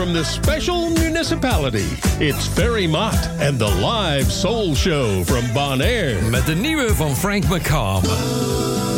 from 0.01 0.13
the 0.13 0.23
special 0.23 0.89
municipality. 0.89 1.85
It's 2.19 2.47
Ferry 2.47 2.87
Mott 2.87 3.27
and 3.39 3.59
the 3.59 3.67
live 3.67 4.31
soul 4.31 4.73
show 4.73 5.23
from 5.25 5.45
Bonaire. 5.53 6.19
Met 6.31 6.45
de 6.45 6.55
nieuwe 6.55 6.95
van 6.95 7.15
Frank 7.15 7.43
McComb. 7.47 8.90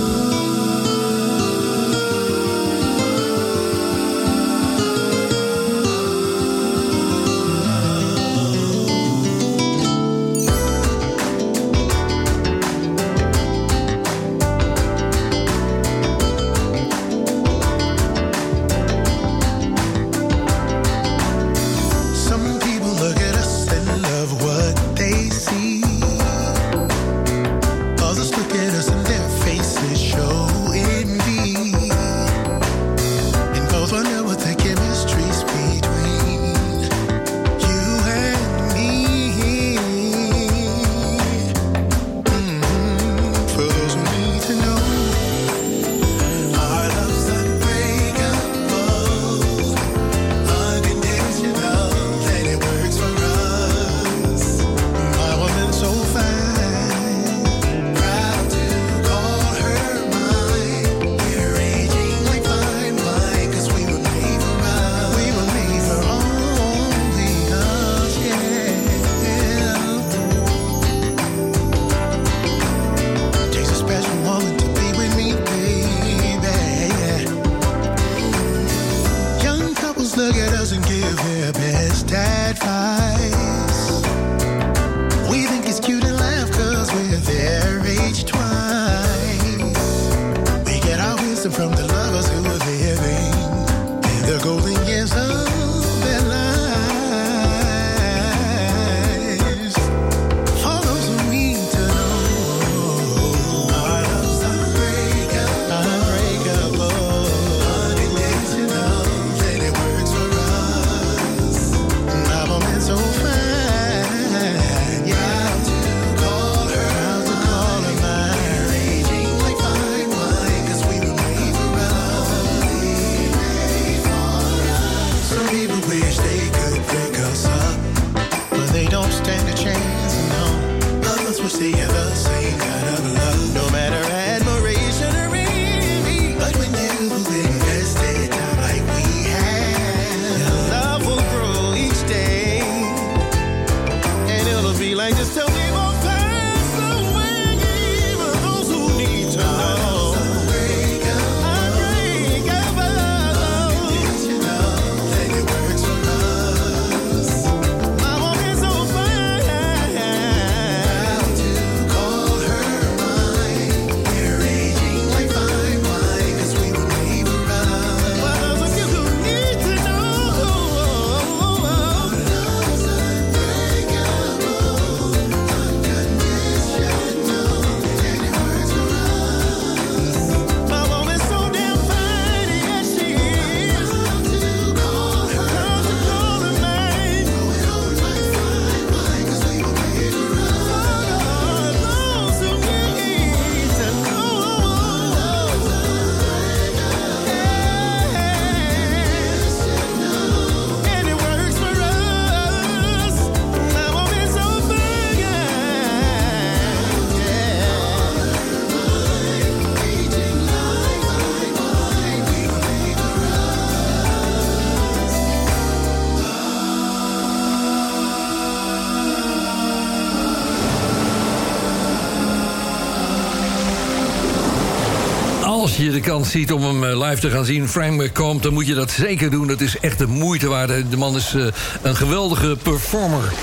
Ziet 226.28 226.52
om 226.52 226.64
hem 226.64 226.84
eh, 226.84 227.10
live 227.10 227.22
te 227.22 227.30
gaan 227.30 227.46
zien, 227.46 227.70
Frank 227.70 228.02
McComb, 228.02 228.42
dan 228.42 228.54
moet 228.54 228.68
je 228.68 228.74
dat 228.74 228.92
zeker 228.92 229.30
doen. 229.30 229.48
Dat 229.48 229.62
is 229.62 229.80
echt 229.80 229.98
de 229.98 230.08
moeite 230.08 230.48
waard. 230.48 230.92
De 230.92 230.98
man 230.98 231.16
is 231.16 231.34
eh, 231.34 231.46
een 231.82 231.96
geweldige 231.96 232.58
performer. 232.64 233.34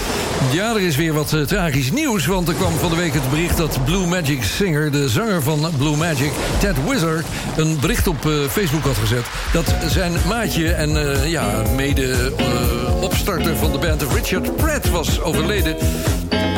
Ja, 0.52 0.74
er 0.74 0.80
is 0.80 0.96
weer 0.96 1.12
wat 1.12 1.32
eh, 1.32 1.40
tragisch 1.40 1.90
nieuws. 1.90 2.26
Want 2.26 2.48
er 2.48 2.54
kwam 2.54 2.72
van 2.78 2.90
de 2.90 2.96
week 2.96 3.14
het 3.14 3.30
bericht 3.30 3.56
dat 3.56 3.84
Blue 3.84 4.06
Magic 4.06 4.42
Singer, 4.42 4.90
de 4.90 5.08
zanger 5.08 5.42
van 5.42 5.68
Blue 5.78 5.96
Magic, 5.96 6.32
Ted 6.58 6.76
Wizard, 6.88 7.26
een 7.56 7.80
bericht 7.80 8.06
op 8.06 8.26
eh, 8.26 8.32
Facebook 8.50 8.84
had 8.84 8.96
gezet. 8.96 9.24
Dat 9.52 9.74
zijn 9.86 10.12
maatje 10.28 10.72
en 10.72 10.96
eh, 10.96 11.30
ja, 11.30 11.62
mede 11.76 12.32
eh, 12.36 13.02
opstarter 13.02 13.56
van 13.56 13.72
de 13.72 13.78
band 13.78 14.02
Richard 14.02 14.56
Pratt 14.56 14.90
was 14.90 15.20
overleden. 15.20 15.76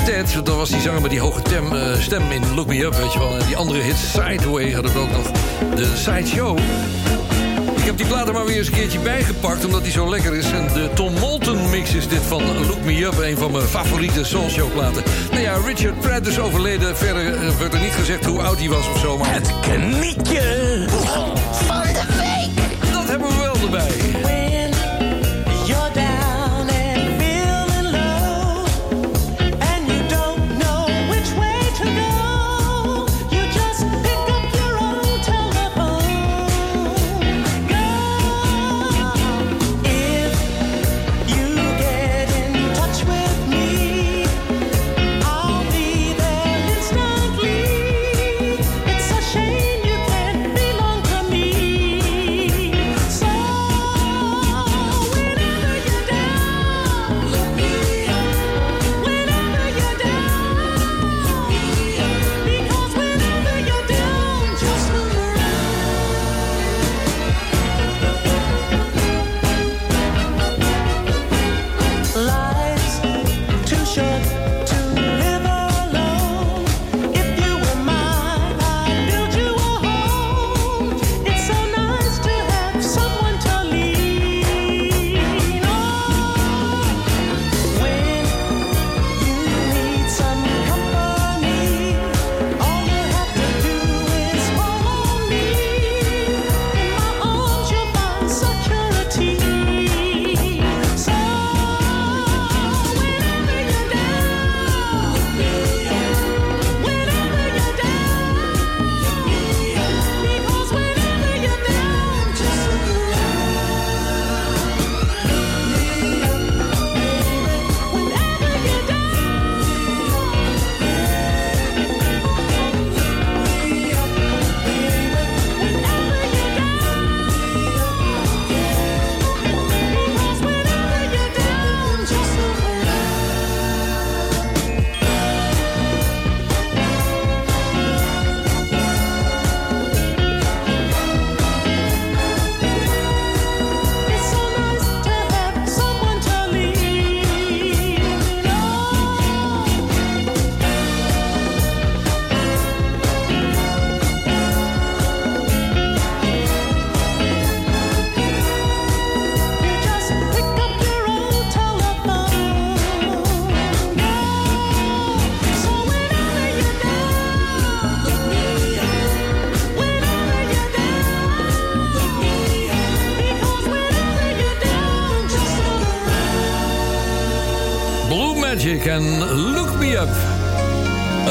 Ted, 0.05 0.33
dat 0.45 0.57
was 0.57 0.71
die 0.71 0.81
zanger 0.81 1.01
met 1.01 1.11
die 1.11 1.21
hoge 1.21 1.43
tem, 1.43 1.73
eh, 1.73 1.99
stem 1.99 2.31
in 2.31 2.55
Look 2.55 2.67
Me 2.67 2.85
Up, 2.85 2.95
weet 2.95 3.13
je 3.13 3.19
wel. 3.19 3.39
En 3.39 3.47
die 3.47 3.57
andere 3.57 3.81
hit 3.81 3.97
Sideway 3.97 4.73
hadden 4.73 4.93
we 4.93 4.99
ook 4.99 5.11
nog. 5.11 5.31
De 5.75 5.93
Sideshow. 5.97 6.59
Ik 7.77 7.85
heb 7.85 7.97
die 7.97 8.07
plaat 8.07 8.29
er 8.29 8.33
maar 8.33 8.45
weer 8.45 8.57
eens 8.57 8.67
een 8.67 8.73
keertje 8.73 8.99
bijgepakt, 8.99 9.65
omdat 9.65 9.83
die 9.83 9.93
zo 9.93 10.09
lekker 10.09 10.35
is. 10.35 10.51
En 10.53 10.69
de 10.73 10.91
Tom 10.95 11.13
Moulton 11.13 11.71
mix 11.71 11.95
is 11.95 12.09
dit 12.09 12.23
van 12.29 12.67
Look 12.67 12.85
Me 12.85 13.05
Up, 13.05 13.19
een 13.19 13.37
van 13.37 13.51
mijn 13.51 13.65
favoriete 13.65 14.25
soulshow 14.25 14.73
platen. 14.73 15.03
Nou 15.31 15.43
ja, 15.43 15.57
Richard 15.67 16.01
Pratt 16.01 16.27
is 16.27 16.39
overleden. 16.39 16.97
Verder 16.97 17.35
eh, 17.35 17.49
werd 17.59 17.75
er 17.75 17.81
niet 17.81 17.93
gezegd 17.93 18.25
hoe 18.25 18.43
oud 18.43 18.59
hij 18.59 18.69
was 18.69 18.89
of 18.89 18.99
zo, 18.99 19.19
maar... 19.19 19.33
Het 19.33 19.53
knietje 19.61 20.85
Van 21.67 21.83
de 21.83 22.07
week. 22.17 22.93
Dat 22.93 23.09
hebben 23.09 23.29
we 23.29 23.37
wel 23.37 23.57
erbij. 23.63 24.42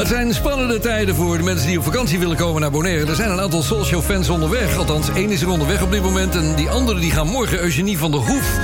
Het 0.02 0.10
zijn 0.10 0.34
spannende 0.34 0.78
tijden 0.78 1.14
voor 1.14 1.36
de 1.36 1.42
mensen 1.42 1.66
die 1.66 1.78
op 1.78 1.84
vakantie 1.84 2.18
willen 2.18 2.36
komen 2.36 2.60
naar 2.60 2.70
Bonaire. 2.70 3.06
Er 3.06 3.14
zijn 3.14 3.30
een 3.30 3.40
aantal 3.40 3.62
Soulshow 3.62 4.02
fans 4.02 4.28
onderweg. 4.28 4.76
Althans, 4.76 5.08
één 5.08 5.30
is 5.30 5.42
er 5.42 5.48
onderweg 5.48 5.82
op 5.82 5.90
dit 5.90 6.02
moment. 6.02 6.34
En 6.34 6.54
die 6.54 6.70
andere 6.70 7.00
die 7.00 7.10
gaan 7.10 7.26
morgen, 7.26 7.58
Eugenie 7.58 7.98
van 7.98 8.10
der 8.10 8.20
Hoef. 8.20 8.58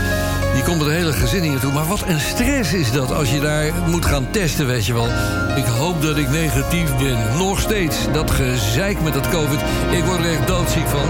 Die 0.54 0.62
komt 0.62 0.78
met 0.78 0.86
een 0.86 0.92
hele 0.92 1.12
gezin 1.12 1.42
hier 1.42 1.50
naartoe. 1.50 1.72
Maar 1.72 1.86
wat 1.86 2.04
een 2.06 2.20
stress 2.20 2.72
is 2.72 2.92
dat 2.92 3.12
als 3.12 3.30
je 3.30 3.40
daar 3.40 3.72
moet 3.86 4.06
gaan 4.06 4.30
testen, 4.30 4.66
weet 4.66 4.86
je 4.86 4.92
wel. 4.92 5.08
Ik 5.56 5.64
hoop 5.64 6.02
dat 6.02 6.16
ik 6.16 6.28
negatief 6.28 6.96
ben. 6.96 7.36
Nog 7.36 7.60
steeds. 7.60 7.96
Dat 8.12 8.30
gezeik 8.30 9.00
met 9.00 9.14
dat 9.14 9.28
covid. 9.28 9.60
Ik 9.90 10.04
word 10.04 10.18
er 10.18 10.30
echt 10.30 10.46
doodziek 10.46 10.86
van. 10.86 11.08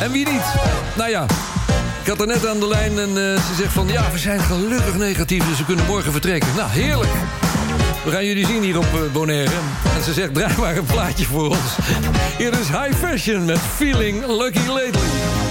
En 0.00 0.12
wie 0.12 0.28
niet? 0.28 0.54
Nou 0.96 1.10
ja, 1.10 1.26
ik 2.02 2.08
had 2.08 2.20
er 2.20 2.26
net 2.26 2.46
aan 2.46 2.60
de 2.60 2.68
lijn 2.68 2.98
en 2.98 3.08
eh, 3.08 3.44
ze 3.44 3.54
zegt 3.56 3.72
van... 3.72 3.88
ja, 3.88 4.10
we 4.12 4.18
zijn 4.18 4.40
gelukkig 4.40 4.96
negatief, 4.96 5.48
dus 5.48 5.58
we 5.58 5.64
kunnen 5.64 5.86
morgen 5.86 6.12
vertrekken. 6.12 6.48
Nou, 6.56 6.70
heerlijk. 6.70 7.12
We 8.04 8.10
gaan 8.10 8.24
jullie 8.24 8.46
zien 8.46 8.62
hier 8.62 8.78
op 8.78 8.84
eh, 8.84 9.12
Bonaire. 9.12 9.50
En 9.96 10.02
ze 10.02 10.12
zegt, 10.12 10.34
draai 10.34 10.54
maar 10.58 10.76
een 10.76 10.84
plaatje 10.84 11.24
voor 11.24 11.48
ons. 11.48 11.76
Hier 12.38 12.52
is 12.52 12.68
High 12.68 12.94
Fashion 12.94 13.44
met 13.44 13.58
Feeling 13.58 14.26
Lucky 14.26 14.66
Lately. 14.66 15.41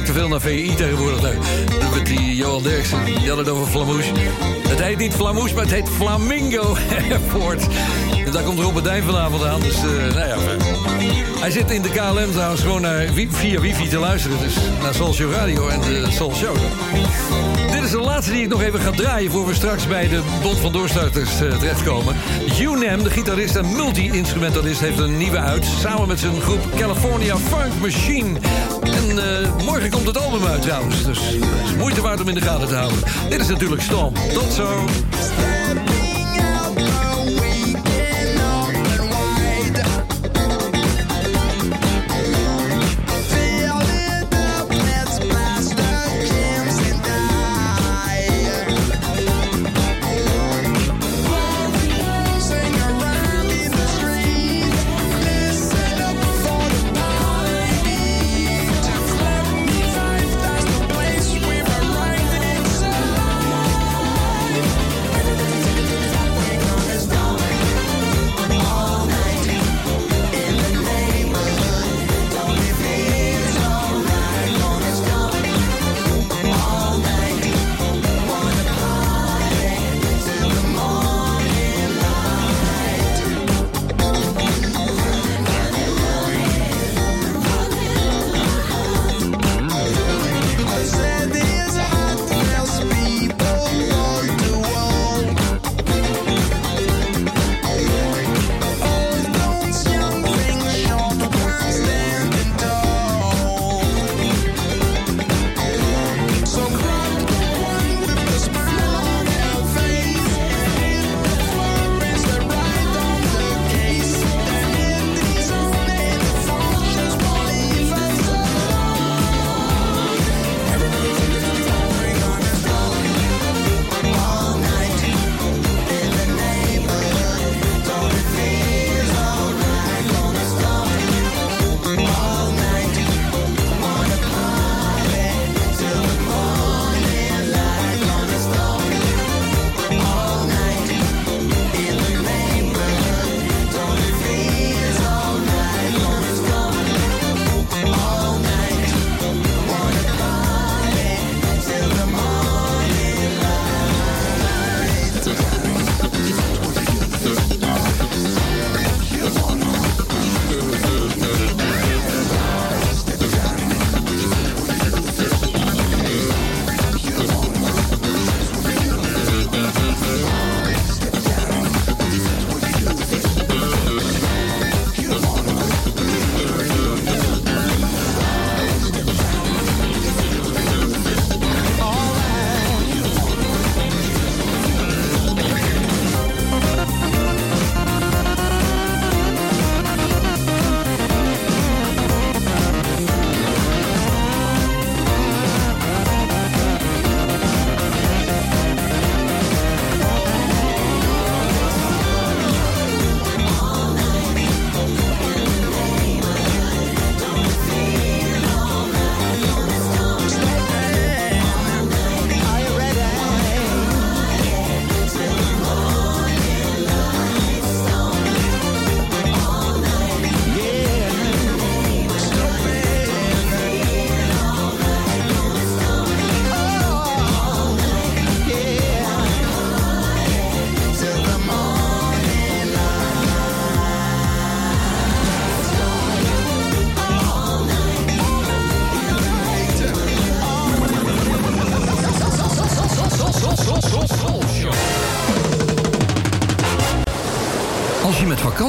Kijk 0.00 0.12
te 0.12 0.18
veel 0.18 0.28
naar 0.28 0.40
VI 0.40 0.74
tegenwoordig. 0.74 1.20
Daar. 1.20 1.34
Met 1.94 2.06
die 2.06 2.36
Johan 2.36 2.62
Derksen, 2.62 3.04
die 3.04 3.28
had 3.28 3.38
het 3.38 3.48
over 3.48 3.66
Flamouche. 3.66 4.12
Het 4.68 4.82
heet 4.82 4.98
niet 4.98 5.14
Flamouche, 5.14 5.54
maar 5.54 5.62
het 5.64 5.72
heet 5.72 5.88
Flamingo 5.88 6.76
Airport. 7.10 7.66
Daar 8.32 8.42
komt 8.42 8.58
Robert 8.58 8.84
Dijn 8.84 9.02
vanavond 9.02 9.44
aan. 9.44 9.60
Dus, 9.60 9.76
eh, 9.76 10.14
nou 10.14 10.28
ja. 10.28 10.36
Hij 11.40 11.50
zit 11.50 11.70
in 11.70 11.82
de 11.82 11.88
KLM 11.88 12.30
trouwens 12.32 12.60
gewoon 12.60 12.80
naar, 12.80 13.06
via 13.30 13.60
wifi 13.60 13.88
te 13.88 13.98
luisteren. 13.98 14.38
Dus 14.38 14.54
naar 14.82 14.94
Soul 14.94 15.12
Show 15.12 15.32
Radio 15.32 15.68
en 15.68 15.80
de 15.80 16.06
Show. 16.10 16.56
Dit 17.70 17.82
is 17.82 17.90
de 17.90 18.00
laatste 18.00 18.32
die 18.32 18.42
ik 18.42 18.48
nog 18.48 18.62
even 18.62 18.80
ga 18.80 18.90
draaien... 18.90 19.30
voor 19.30 19.46
we 19.46 19.54
straks 19.54 19.86
bij 19.86 20.08
de 20.08 20.22
Bond 20.42 20.58
van 20.58 20.72
Doorstarters 20.72 21.40
eh, 21.40 21.58
terechtkomen. 21.58 22.16
UNAM, 22.60 23.02
de 23.02 23.10
gitarist 23.10 23.56
en 23.56 23.72
multi-instrumentalist... 23.72 24.80
heeft 24.80 24.98
een 24.98 25.16
nieuwe 25.16 25.38
uit, 25.38 25.64
samen 25.64 26.08
met 26.08 26.18
zijn 26.18 26.40
groep 26.40 26.60
California 26.76 27.36
Funk 27.36 27.80
Machine. 27.80 28.38
En 29.10 29.18
eh, 29.18 29.64
morgen 29.64 29.90
komt 29.90 30.06
het 30.06 30.18
album 30.18 30.44
uit 30.44 30.62
trouwens. 30.62 31.04
Dus 31.04 31.18
het 31.18 31.42
is 31.64 31.74
moeite 31.76 32.00
waard 32.00 32.20
om 32.20 32.28
in 32.28 32.34
de 32.34 32.40
gaten 32.40 32.68
te 32.68 32.74
houden. 32.74 32.98
Dit 33.28 33.40
is 33.40 33.48
natuurlijk 33.48 33.82
Storm. 33.82 34.14
Tot 34.32 34.52
zo. 34.52 34.84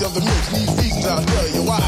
Of 0.10 0.15
the 0.15 0.22
mix. 0.26 0.49
These 0.49 0.73
reasons 0.81 1.06
I'll 1.06 1.23
tell 1.23 1.49
you 1.53 1.64
why. 1.64 1.81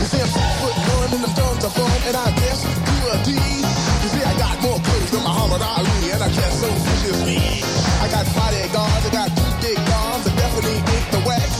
You 0.00 0.06
see, 0.08 0.20
I'm 0.20 0.30
six 0.32 0.48
foot 0.60 0.76
one 0.96 1.12
and 1.12 1.22
them 1.24 1.34
tons 1.36 1.64
of 1.64 1.72
fun, 1.76 2.00
and 2.08 2.16
I 2.16 2.28
guess 2.40 2.64
to 2.64 2.96
a 3.12 3.16
D. 3.24 3.30
You 3.36 4.08
see, 4.08 4.24
I 4.24 4.32
got 4.40 4.56
more 4.64 4.80
clothes 4.80 5.10
than 5.12 5.22
Muhammad 5.22 5.60
Ali, 5.60 6.12
and 6.12 6.20
I 6.24 6.28
dress 6.32 6.54
so 6.60 6.68
viciously. 6.68 7.60
I 8.00 8.06
got 8.08 8.24
bodyguards, 8.32 9.04
I 9.04 9.10
got 9.12 9.28
two 9.36 9.52
big 9.60 9.76
guns, 9.76 10.24
I 10.24 10.32
definitely 10.40 10.80
ain't 10.80 11.08
the 11.12 11.20
wax. 11.28 11.50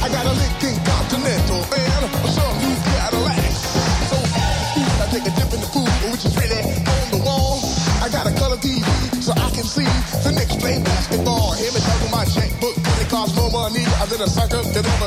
I 0.00 0.08
got 0.08 0.24
a 0.24 0.32
Lincoln 0.32 0.76
Continental 0.88 1.60
and 1.60 2.04
some 2.32 2.56
new 2.64 2.76
Cadillacs. 2.88 3.60
So 4.08 4.16
I 4.16 5.06
take 5.12 5.26
a 5.28 5.32
dip 5.36 5.52
in 5.52 5.60
the 5.60 5.70
pool, 5.74 5.90
which 6.08 6.24
is 6.24 6.32
really 6.38 6.64
on 6.64 7.06
the 7.12 7.20
wall. 7.20 7.60
I 8.00 8.08
got 8.08 8.24
a 8.24 8.32
color 8.40 8.56
TV 8.56 8.80
so 9.20 9.32
I 9.36 9.50
can 9.52 9.64
see 9.64 9.88
the 10.24 10.32
Knicks 10.32 10.56
play 10.56 10.80
basketball. 10.80 11.52
Him 11.60 11.76
and 11.76 11.84
double 11.84 12.08
my 12.08 12.24
checkbook, 12.24 12.76
cause 12.80 12.98
it 13.02 13.08
costs 13.10 13.36
more 13.36 13.50
money 13.50 13.84
than 14.08 14.22
a 14.22 14.26
sucker 14.26 14.62
could 14.72 14.86
ever 14.86 14.97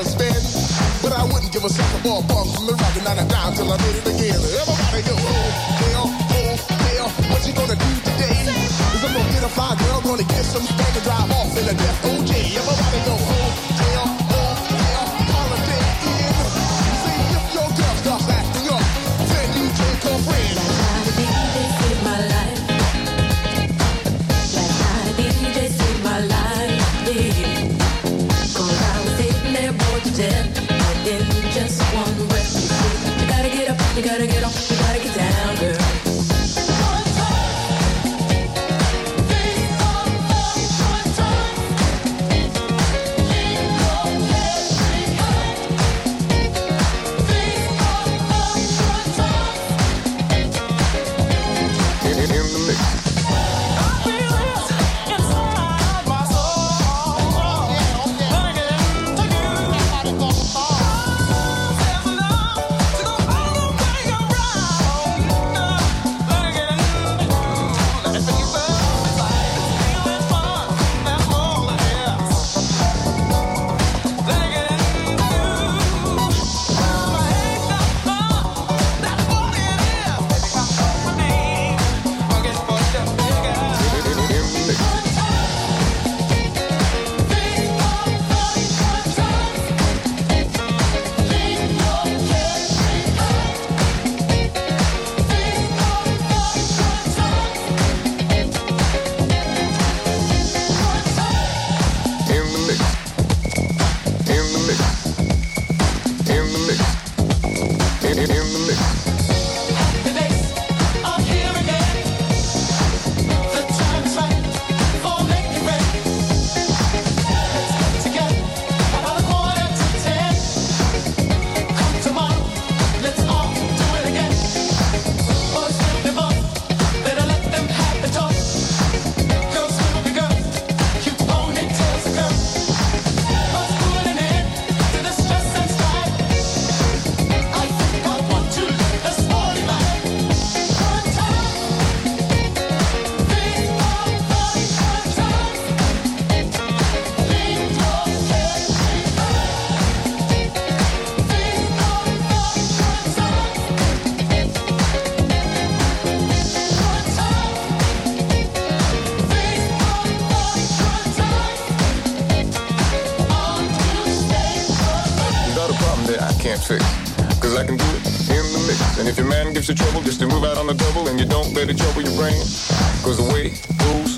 give 1.61 1.69
a 1.69 1.73
sucker 1.73 2.01
for 2.01 2.19
a 2.19 2.27
bum 2.27 2.47
from 2.49 2.65
the 2.65 2.73
rock 2.73 2.95
and 2.95 3.05
not 3.05 3.17
a 3.21 3.27
dime 3.27 3.53
till 3.53 3.71
I 3.71 3.77
made 3.77 3.95
it 3.95 4.07
again. 4.07 4.35
Everybody 4.35 4.70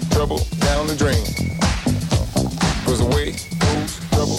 trouble 0.10 0.40
down 0.60 0.88
the 0.88 0.96
drain. 0.96 1.24
Trouble 4.12 4.38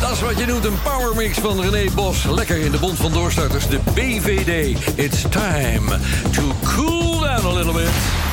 Dat 0.00 0.10
is 0.12 0.20
wat 0.20 0.38
je 0.38 0.44
noemt 0.46 0.64
een 0.64 0.82
power 0.82 1.16
mix 1.16 1.38
van 1.38 1.60
René 1.60 1.90
Bos. 1.94 2.24
Lekker 2.24 2.56
in 2.56 2.70
de 2.70 2.78
bond 2.78 2.96
van 2.96 3.12
doorstarters, 3.12 3.68
de 3.68 3.78
BVD. 3.94 4.78
It's 4.96 5.22
time 5.22 5.98
to 6.32 6.42
cool 6.76 7.20
down 7.20 7.46
a 7.46 7.52
little 7.52 7.72
bit. 7.72 8.31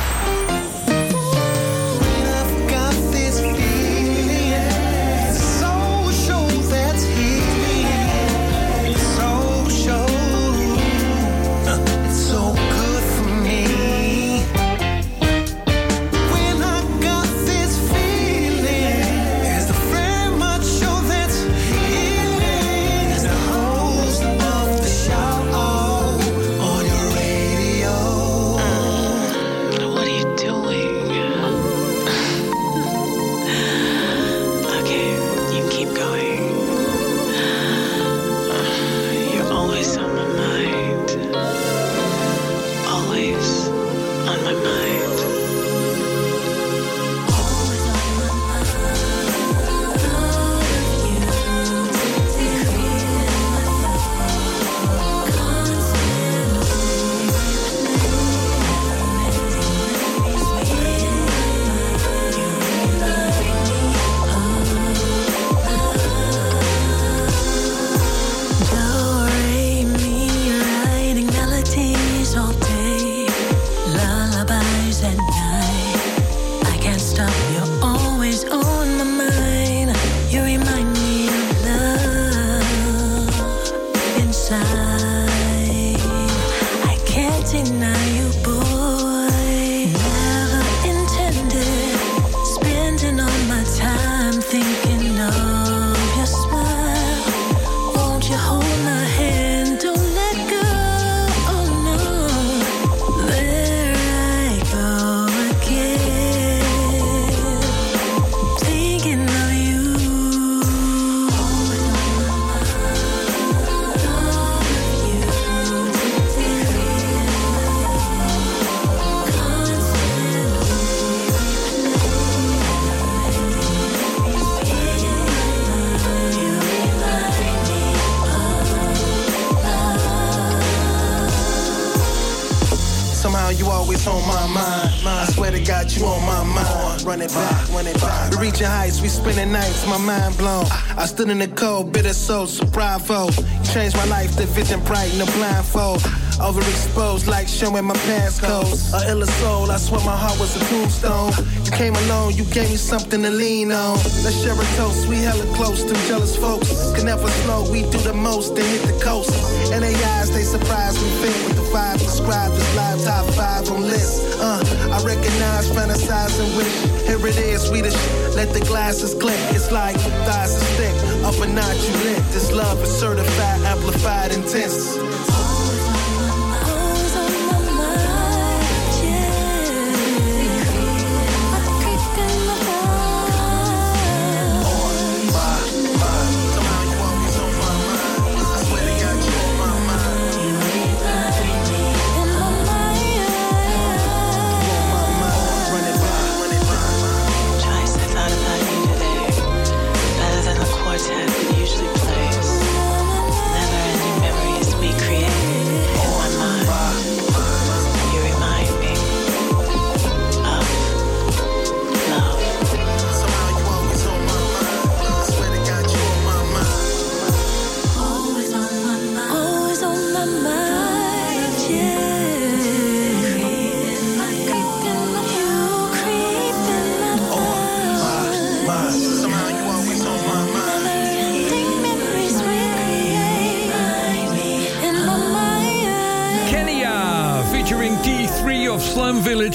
Stood 141.20 141.30
in 141.30 141.38
the 141.38 141.48
cold, 141.48 141.92
bitter 141.92 142.14
soul, 142.14 142.46
so 142.46 142.64
bravo. 142.66 143.26
You 143.26 143.64
changed 143.74 143.94
my 143.94 144.06
life, 144.06 144.34
the 144.36 144.46
vision 144.46 144.80
bright, 144.84 145.12
no 145.18 145.26
blindfold. 145.36 146.00
Overexposed, 146.40 147.26
like 147.26 147.46
showing 147.46 147.84
my 147.84 147.94
passcodes. 148.08 148.94
A 148.94 149.10
iller 149.10 149.26
soul, 149.26 149.70
I 149.70 149.76
swear 149.76 150.00
my 150.06 150.16
heart 150.16 150.40
was 150.40 150.56
a 150.56 150.60
tombstone. 150.70 151.32
You 151.64 151.72
came 151.72 151.94
alone, 151.94 152.32
you 152.32 152.44
gave 152.44 152.70
me 152.70 152.76
something 152.76 153.22
to 153.22 153.30
lean 153.30 153.70
on. 153.70 153.98
Let's 154.24 154.40
share 154.42 154.54
a 154.54 154.64
toast, 154.80 155.08
we 155.08 155.16
hella 155.16 155.44
close 155.56 155.84
to 155.84 155.94
jealous 156.08 156.34
folks. 156.36 156.92
Can 156.96 157.04
never 157.04 157.28
slow, 157.44 157.70
we 157.70 157.82
do 157.82 157.98
the 157.98 158.14
most 158.14 158.56
and 158.56 158.66
hit 158.72 158.82
the 158.88 158.98
coast. 159.04 159.36
And 159.72 159.84
they 159.84 159.94
eyes, 160.16 160.30
they 160.30 160.42
surprise 160.42 160.96
me, 161.02 161.08
fit 161.20 161.36
with 161.44 161.56
the 161.56 161.66
vibe. 161.68 161.98
Describe 161.98 162.50
this 162.52 162.76
live 162.76 163.04
top 163.04 163.26
five 163.34 163.70
on 163.70 163.82
list. 163.82 164.40
Uh, 164.40 164.64
I 164.96 165.04
recognize, 165.04 165.68
fantasize, 165.68 166.40
and 166.40 166.56
wish. 166.56 166.72
Here 167.06 167.20
it 167.26 167.36
is, 167.36 167.70
we 167.70 167.82
the 167.82 167.90
sh- 167.90 168.29
Let 168.40 168.54
the 168.54 168.60
glasses 168.60 169.12
click. 169.12 169.38
It's 169.50 169.70
like 169.70 169.96
thighs 170.24 170.56
are 170.56 170.64
thick. 170.78 170.96
Up 171.26 171.34
a 171.46 171.52
notch, 171.52 171.76
you 171.86 171.92
lit. 172.04 172.24
This 172.32 172.50
love 172.50 172.82
is 172.82 172.88
certified, 172.88 173.60
amplified, 173.66 174.32
intense. 174.32 174.96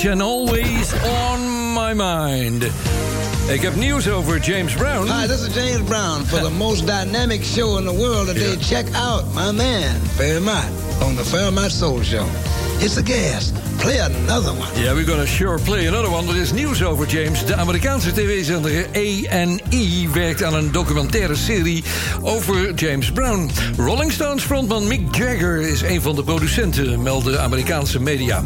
and 0.05 0.21
always 0.21 0.93
on 0.93 1.73
my 1.73 1.93
mind. 1.93 2.63
Ik 3.49 3.61
heb 3.61 3.75
nieuws 3.75 4.09
over 4.09 4.39
James 4.39 4.73
Brown. 4.73 5.07
Hi, 5.07 5.27
this 5.27 5.41
is 5.41 5.53
James 5.53 5.81
Brown 5.87 6.25
for 6.25 6.39
the 6.39 6.49
most 6.65 6.85
dynamic 6.85 7.43
show 7.43 7.77
in 7.77 7.85
the 7.85 7.93
world 7.93 8.27
today. 8.27 8.51
Yeah. 8.51 8.59
Check 8.59 8.85
out 8.93 9.33
my 9.33 9.51
man, 9.51 9.99
Fairmont, 10.17 10.65
on 11.01 11.15
the 11.15 11.23
Fairmont 11.23 11.71
Soul 11.71 12.03
Show. 12.03 12.27
It's 12.79 12.97
a 12.97 13.03
gas. 13.03 13.51
play 13.85 13.99
another 13.99 14.51
one. 14.51 14.67
Yeah, 14.81 14.93
we're 14.93 15.05
gonna 15.05 15.25
sure 15.25 15.59
play 15.59 15.87
another 15.87 16.11
one. 16.11 16.27
Er 16.27 16.35
is 16.35 16.51
nieuws 16.51 16.83
over 16.83 17.07
James. 17.07 17.45
De 17.45 17.55
Amerikaanse 17.55 18.11
tv-zender 18.11 18.87
A&E 18.95 20.09
werkt 20.13 20.43
aan 20.43 20.53
een 20.53 20.71
documentaire 20.71 21.35
serie 21.35 21.83
over 22.21 22.73
James 22.73 23.11
Brown. 23.11 23.51
Rolling 23.77 24.11
Stones 24.11 24.43
frontman 24.43 24.87
Mick 24.87 25.15
Jagger 25.15 25.61
is 25.61 25.81
een 25.81 26.01
van 26.01 26.15
de 26.15 26.23
producenten, 26.23 27.03
melden 27.03 27.41
Amerikaanse 27.41 27.99
media. 27.99 28.43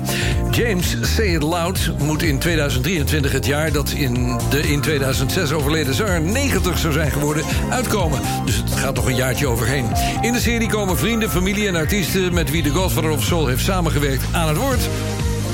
James 0.51 0.95
Say 1.01 1.25
It 1.25 1.43
Loud 1.43 1.91
moet 1.97 2.23
in 2.23 2.39
2023 2.39 3.31
het 3.31 3.45
jaar 3.45 3.71
dat 3.71 3.89
in 3.89 4.39
de 4.49 4.61
in 4.61 4.81
2006 4.81 5.51
overleden 5.51 5.93
zanger 5.93 6.21
90 6.21 6.77
zou 6.77 6.93
zijn 6.93 7.11
geworden 7.11 7.43
uitkomen. 7.69 8.21
Dus 8.45 8.55
het 8.55 8.75
gaat 8.75 8.95
nog 8.95 9.05
een 9.05 9.15
jaartje 9.15 9.47
overheen. 9.47 9.85
In 10.21 10.33
de 10.33 10.39
serie 10.39 10.69
komen 10.69 10.97
vrienden, 10.97 11.29
familie 11.29 11.67
en 11.67 11.75
artiesten 11.75 12.33
met 12.33 12.51
wie 12.51 12.63
de 12.63 12.69
Godfather 12.69 13.11
of 13.11 13.23
Soul 13.23 13.47
heeft 13.47 13.63
samengewerkt 13.63 14.23
aan 14.31 14.47
het 14.47 14.57
woord. 14.57 14.89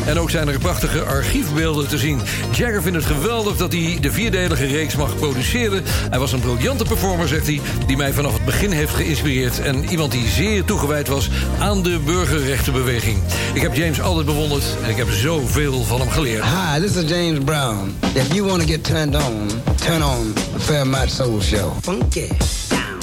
En 0.06 0.20
ook 0.20 0.30
zijn 0.30 0.48
er 0.48 0.60
prachtige 0.60 1.04
archiefbeelden 1.04 1.88
te 1.88 1.98
zien. 1.98 2.22
Jagger 2.52 2.82
vindt 2.82 2.98
het 2.98 3.08
geweldig 3.08 3.58
dat 3.58 3.72
hij 3.72 3.98
de 4.02 4.12
vierdelige 4.12 4.66
reeks 4.66 4.96
mag 4.96 5.16
produceren. 5.16 5.84
Hij 6.10 6.20
was 6.20 6.32
een 6.32 6.40
briljante 6.40 6.84
performer, 6.84 7.28
zegt 7.28 7.46
hij, 7.46 7.62
die 7.88 7.98
mij 7.98 8.14
vanaf 8.14 8.34
het 8.34 8.46
begin 8.46 8.72
heeft 8.72 8.94
geïnspireerd. 8.94 9.60
En 9.60 9.90
iemand 9.90 10.12
die 10.12 10.28
zeer 10.28 10.64
toegewijd 10.64 11.08
was 11.08 11.30
aan 11.60 11.84
de 11.84 12.00
burgerrechtenbeweging. 12.06 13.18
Ik 13.54 13.62
heb 13.62 13.76
James 13.76 14.02
altijd 14.02 14.26
bewonderd 14.26 14.64
en 14.84 14.90
ik 14.90 14.98
heb 14.98 15.10
zoveel 15.10 15.84
van 15.84 16.00
hem 16.00 16.10
geleerd. 16.10 16.44
Hi, 16.44 16.82
this 16.82 16.96
is 16.96 17.10
James 17.10 17.44
Brown. 17.44 17.98
If 18.14 18.34
you 18.34 18.44
want 18.44 18.62
to 18.62 18.68
get 18.68 18.84
turned 18.84 19.16
on, 19.16 19.48
turn 19.76 20.04
on 20.04 20.34
the 20.34 21.04
Soul 21.08 21.42
Show. 21.42 21.72
Funky. 21.82 22.28
Down. 22.70 22.98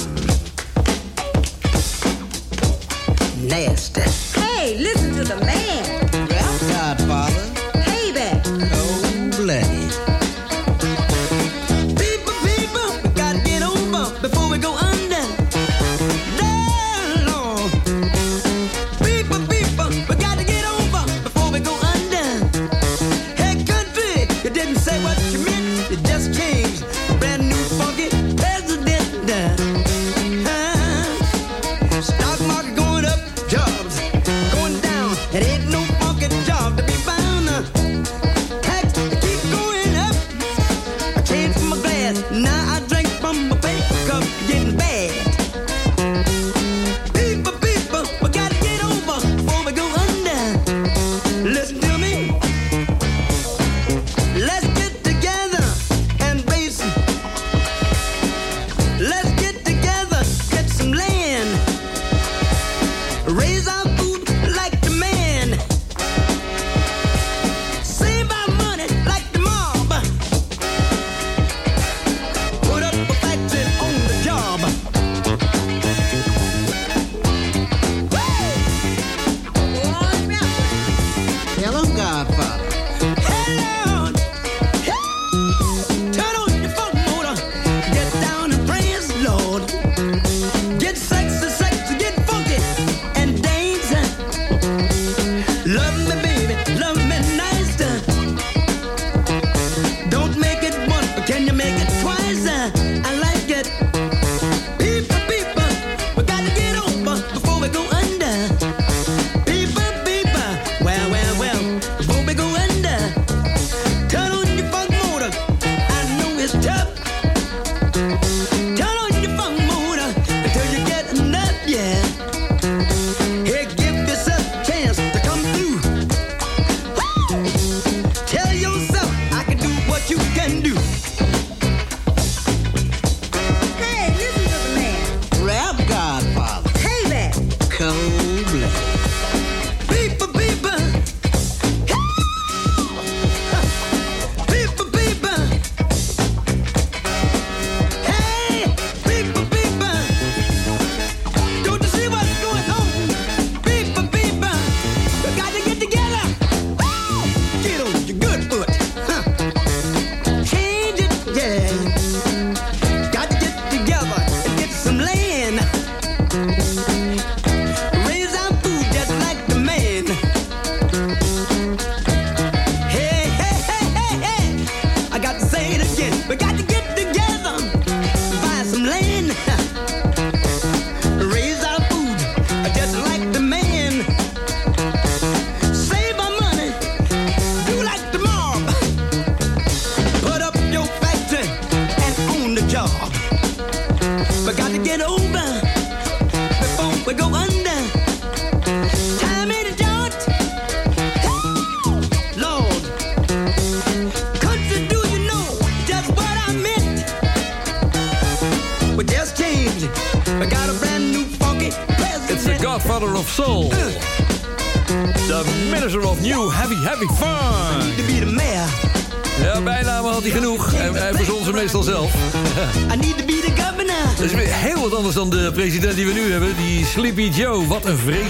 Nasty. 3.47 4.22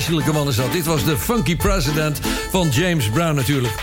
Man 0.10 0.48
is 0.48 0.56
dat. 0.56 0.72
Dit 0.72 0.86
was 0.86 1.04
de 1.04 1.18
Funky 1.18 1.56
President 1.56 2.20
van 2.52 2.70
James 2.70 3.10
Brown 3.10 3.36
natuurlijk. 3.36 3.74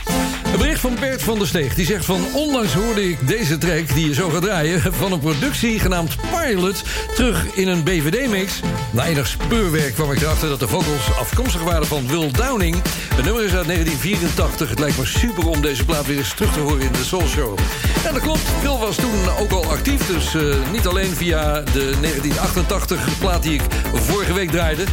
Een 0.53 0.59
bericht 0.59 0.81
van 0.81 0.97
Bert 1.01 1.23
van 1.23 1.39
der 1.39 1.47
Steeg. 1.47 1.75
Die 1.75 1.87
zegt 1.87 2.05
van... 2.05 2.25
onlangs 2.33 2.73
hoorde 2.73 3.09
ik 3.09 3.29
deze 3.29 3.59
track, 3.59 3.95
die 3.95 4.07
je 4.07 4.15
zo 4.15 4.29
gaat 4.29 4.43
draaien... 4.43 4.93
van 4.95 5.13
een 5.13 5.19
productie 5.19 5.79
genaamd 5.79 6.17
Pilot... 6.31 6.83
terug 7.15 7.55
in 7.55 7.69
een 7.69 7.83
BVD-mix. 7.83 8.61
Na 8.91 9.07
enig 9.07 9.27
speurwerk 9.27 9.95
kwam 9.95 10.13
ik 10.13 10.21
erachter 10.21 10.49
dat 10.49 10.61
de 10.61 10.69
vocals 10.69 11.17
afkomstig 11.19 11.63
waren 11.63 11.87
van 11.87 12.07
Will 12.07 12.31
Downing. 12.31 12.83
Het 13.15 13.25
nummer 13.25 13.45
is 13.45 13.55
uit 13.55 13.67
1984. 13.67 14.69
Het 14.69 14.79
lijkt 14.79 14.99
me 14.99 15.07
super 15.07 15.49
om 15.49 15.61
deze 15.61 15.85
plaat 15.85 16.07
weer 16.07 16.19
eens 16.19 16.35
terug 16.35 16.53
te 16.53 16.61
horen 16.61 16.81
in 16.81 16.93
de 16.93 17.05
Soul 17.05 17.27
Show. 17.27 17.59
En 18.07 18.13
dat 18.13 18.23
klopt. 18.23 18.61
Will 18.63 18.79
was 18.79 18.97
toen 18.97 19.29
ook 19.39 19.51
al 19.51 19.65
actief. 19.65 20.07
Dus 20.07 20.35
eh, 20.35 20.43
niet 20.73 20.87
alleen 20.87 21.15
via 21.15 21.61
de 21.61 21.95
1988 22.01 23.19
plaat 23.19 23.43
die 23.43 23.55
ik 23.55 23.63
vorige 23.93 24.33
week 24.33 24.51
draaide... 24.51 24.85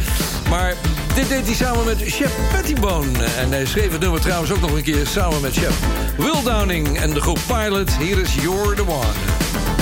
maar 0.48 0.76
dit 1.18 1.28
deed 1.28 1.46
hij 1.46 1.54
samen 1.54 1.84
met 1.84 2.00
Shep 2.00 2.30
Pettibone. 2.52 3.24
En 3.38 3.50
hij 3.50 3.66
schreef 3.66 3.92
het 3.92 4.00
nummer 4.00 4.20
trouwens 4.20 4.52
ook 4.52 4.60
nog 4.60 4.72
een 4.72 4.82
keer 4.82 5.06
samen 5.06 5.40
met 5.40 5.54
Shep. 5.54 5.72
Will 6.16 6.42
Downing 6.44 6.98
en 6.98 7.10
de 7.10 7.20
groep 7.20 7.38
Pilot. 7.46 7.96
Hier 7.96 8.18
is 8.18 8.34
You're 8.34 8.74
the 8.74 8.82
One. 8.82 9.12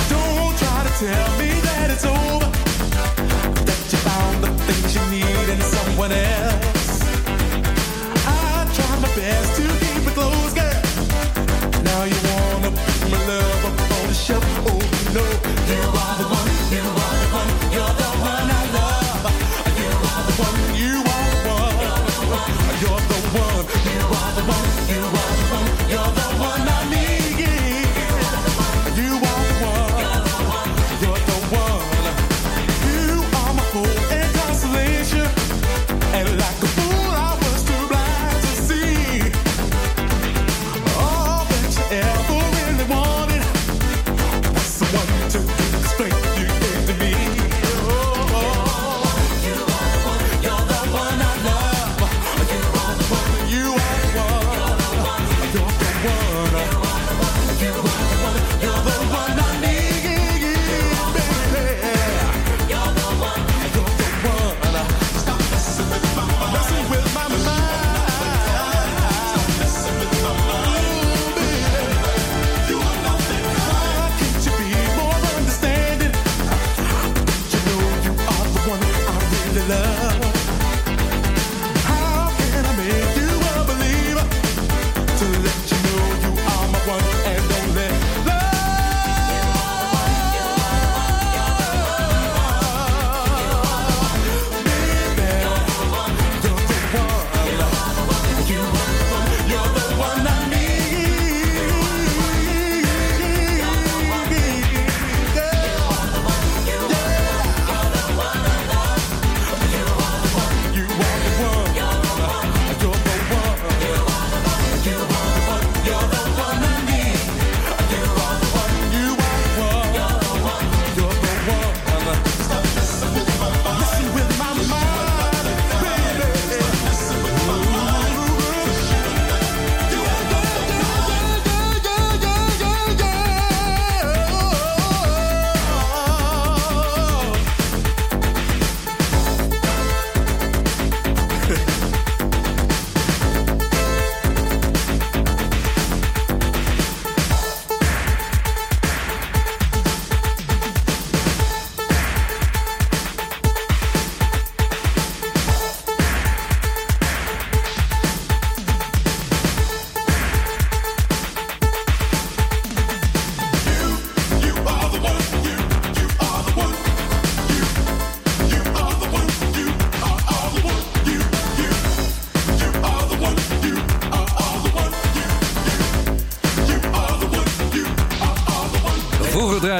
Don't 0.09 0.57
try 0.57 0.83
to 0.83 1.05
tell 1.05 1.46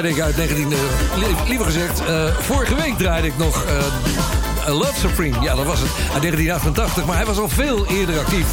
draaide 0.02 0.18
ik 0.18 0.24
uit 0.26 0.38
19... 0.38 0.72
eh, 0.72 0.78
li- 1.18 1.36
liever 1.48 1.66
gezegd, 1.66 2.00
eh, 2.06 2.24
vorige 2.40 2.76
week 2.76 2.98
draaide 2.98 3.28
ik 3.28 3.38
nog... 3.38 3.64
eh, 3.64 4.74
Love 4.74 5.00
Supreme, 5.00 5.36
ja 5.42 5.56
dat 5.56 5.66
was 5.66 5.80
het, 5.80 5.90
uit 6.14 6.22
1988. 6.22 7.06
Maar 7.06 7.16
hij 7.16 7.26
was 7.26 7.38
al 7.38 7.50
veel 7.50 7.86
eerder 7.88 8.20
actief. 8.20 8.46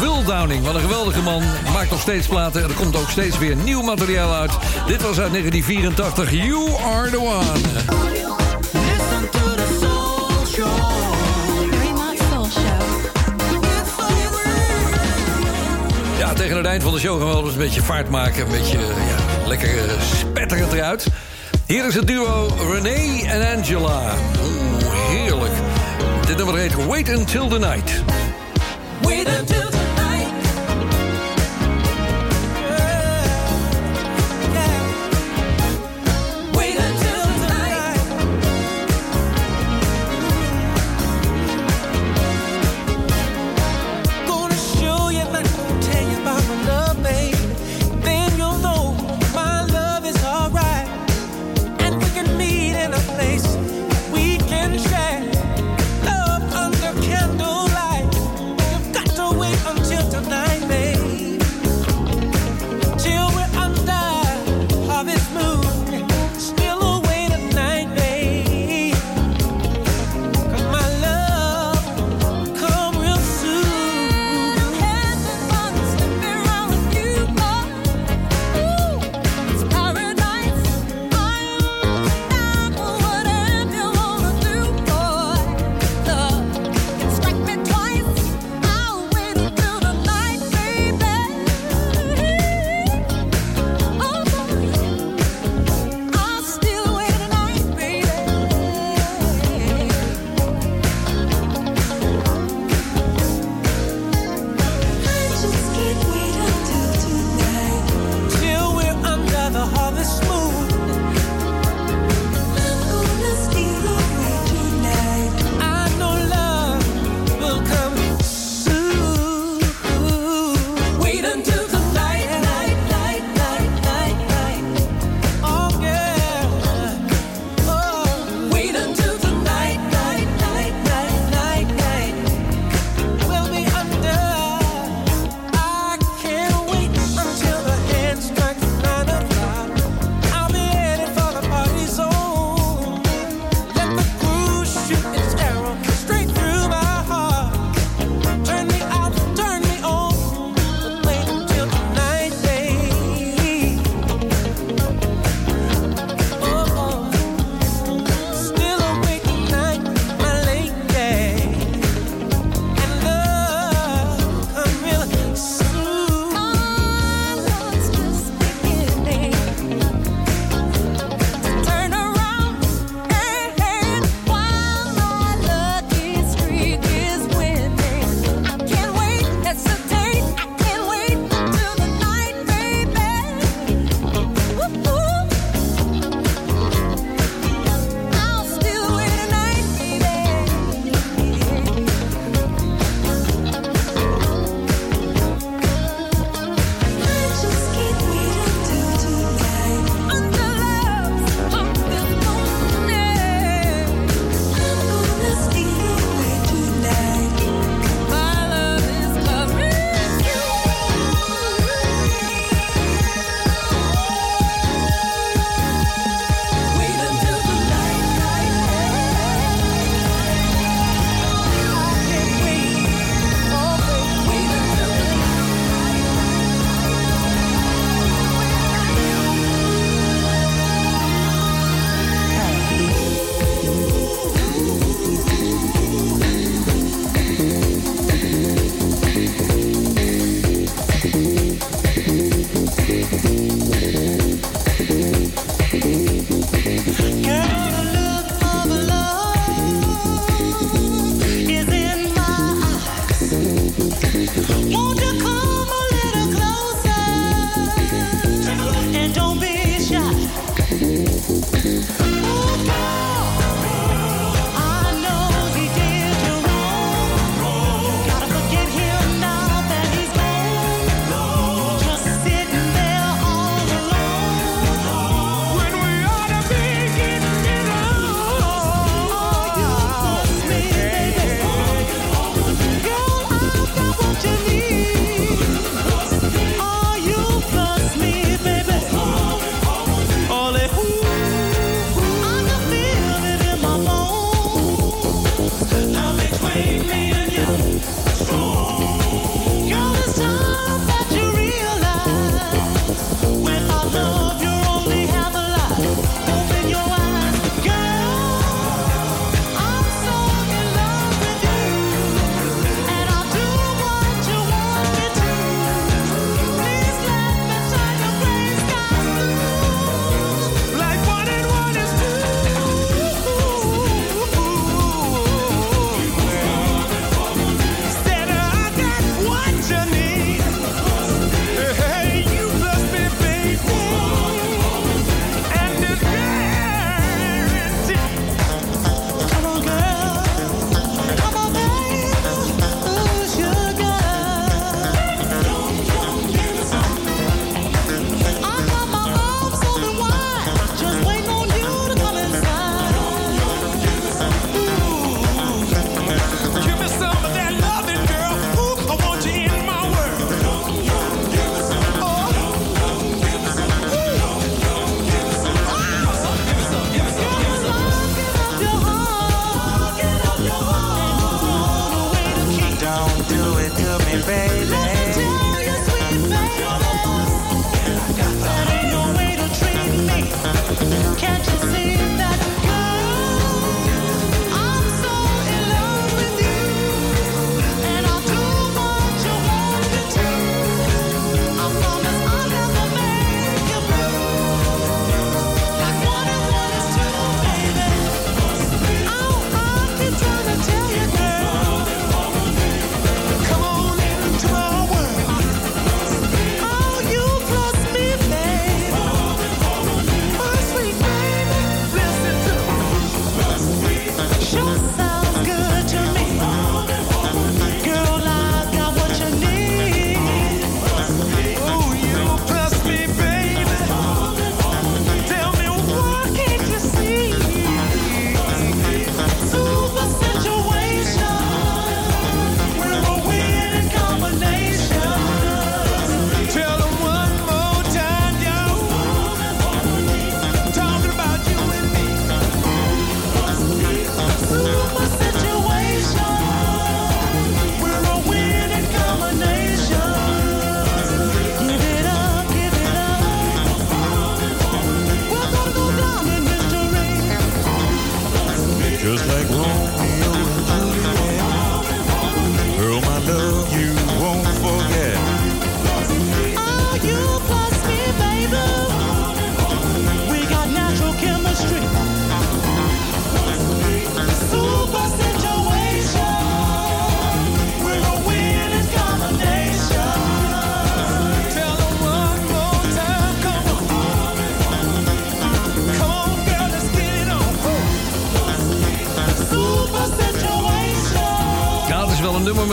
Will 0.00 0.24
Downing, 0.24 0.64
wat 0.64 0.74
een 0.74 0.80
geweldige 0.80 1.22
man. 1.22 1.42
Maakt 1.72 1.90
nog 1.90 2.00
steeds 2.00 2.26
platen 2.26 2.62
en 2.62 2.68
er 2.68 2.74
komt 2.74 2.96
ook 2.96 3.10
steeds 3.10 3.38
weer 3.38 3.56
nieuw 3.56 3.82
materiaal 3.82 4.34
uit. 4.34 4.50
Dit 4.86 5.02
was 5.02 5.18
uit 5.20 5.30
1984, 5.32 6.30
You 6.32 6.70
Are 6.94 7.10
The 7.10 7.20
One. 7.20 7.52
Listen 8.72 9.30
to 9.30 9.54
the 9.54 9.78
soul 9.80 10.46
show. 10.46 10.80
Fremont 11.80 12.18
Soul 12.30 12.44
Show. 12.50 12.82
Ja, 16.18 16.32
tegen 16.32 16.56
het 16.56 16.66
eind 16.66 16.82
van 16.82 16.92
de 16.92 16.98
show 17.00 17.18
gaan 17.18 17.28
we 17.28 17.34
wel 17.34 17.44
eens 17.44 17.52
een 17.52 17.58
beetje 17.58 17.82
vaart 17.82 18.08
maken. 18.10 18.44
Een 18.46 18.50
beetje 18.52 18.78
ja, 18.78 19.23
lekker 19.46 19.68
eh, 19.68 20.00
spetterend 20.00 20.72
eruit. 20.72 21.06
Hier 21.66 21.86
is 21.86 21.94
het 21.94 22.06
duo 22.06 22.48
Renee 22.72 23.26
en 23.26 23.56
Angela. 23.56 24.14
Oeh, 24.44 25.08
heerlijk. 25.08 25.52
Dit 26.26 26.36
nummer 26.36 26.56
heet 26.56 26.86
Wait 26.86 27.08
Until 27.08 27.48
the 27.48 27.58
Night. 27.58 28.13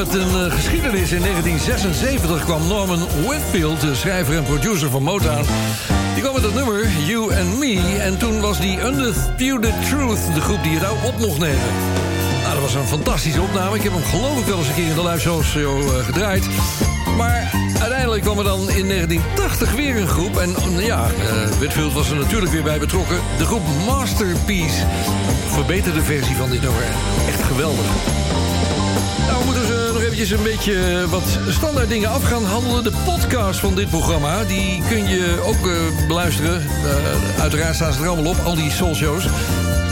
Met 0.06 0.14
een 0.14 0.46
eh, 0.46 0.52
geschiedenis. 0.52 1.12
In 1.12 1.22
1976 1.22 2.46
kwam 2.46 2.68
Norman 2.68 3.08
Whitfield, 3.26 3.82
de 3.82 3.96
schrijver 3.96 4.38
en 4.38 4.44
producer 4.44 4.90
van 4.90 5.04
Motown... 5.04 5.46
die 6.14 6.22
kwam 6.22 6.34
met 6.34 6.44
het 6.44 6.54
nummer 6.54 6.90
You 7.06 7.36
and 7.36 7.60
Me. 7.60 7.98
En 8.00 8.18
toen 8.18 8.40
was 8.40 8.60
die 8.60 8.80
Undisputed 8.82 9.74
Truth 9.90 10.34
de 10.34 10.42
groep 10.42 10.64
die 10.64 10.78
het 10.78 10.90
ook 10.90 11.04
op 11.04 11.18
mocht 11.18 11.40
nemen. 11.40 11.68
Nou, 12.42 12.54
dat 12.54 12.62
was 12.62 12.74
een 12.74 12.88
fantastische 12.88 13.42
opname. 13.42 13.76
Ik 13.76 13.84
heb 13.84 13.94
hem 13.94 14.04
geloof 14.04 14.40
ik 14.40 14.46
wel 14.46 14.58
eens 14.58 14.68
een 14.68 14.74
keer 14.74 14.88
in 14.88 14.96
de 14.96 15.04
live 15.04 15.20
show 15.20 15.44
show, 15.44 15.82
eh, 15.82 16.06
gedraaid. 16.06 16.46
Maar 17.18 17.52
uiteindelijk 17.80 18.22
kwam 18.22 18.38
er 18.38 18.44
dan 18.44 18.70
in 18.70 18.88
1980 18.88 19.72
weer 19.74 19.98
een 19.98 20.08
groep. 20.08 20.38
En 20.38 20.56
eh, 20.56 20.86
ja, 20.86 21.06
eh, 21.06 21.58
Whitfield 21.58 21.94
was 21.94 22.10
er 22.10 22.16
natuurlijk 22.16 22.52
weer 22.52 22.64
bij 22.64 22.80
betrokken. 22.80 23.20
De 23.38 23.46
groep 23.46 23.64
Masterpiece. 23.86 24.86
Verbeterde 25.48 26.02
versie 26.02 26.36
van 26.36 26.50
dit 26.50 26.62
nummer. 26.62 26.84
Echt 27.28 27.44
geweldig. 27.44 27.86
Eventjes 30.22 30.46
een 30.46 30.58
beetje 30.58 31.02
eh, 31.02 31.10
wat 31.10 31.40
standaard 31.50 31.90
dingen 31.90 32.10
af 32.10 32.24
gaan 32.24 32.46
handelen. 32.46 32.84
De 32.84 32.92
podcast 33.06 33.60
van 33.60 33.76
dit 33.76 33.90
programma, 33.90 34.44
die 34.44 34.84
kun 34.90 35.08
je 35.08 35.42
ook 35.46 35.68
eh, 35.68 36.08
beluisteren. 36.08 36.62
Eh, 36.62 37.42
uiteraard 37.42 37.76
staan 37.76 37.94
ze 37.94 38.02
er 38.02 38.08
allemaal 38.08 38.32
op, 38.32 38.38
al 38.44 38.56
die 38.56 38.72
soul 38.72 38.96
shows. 38.96 39.26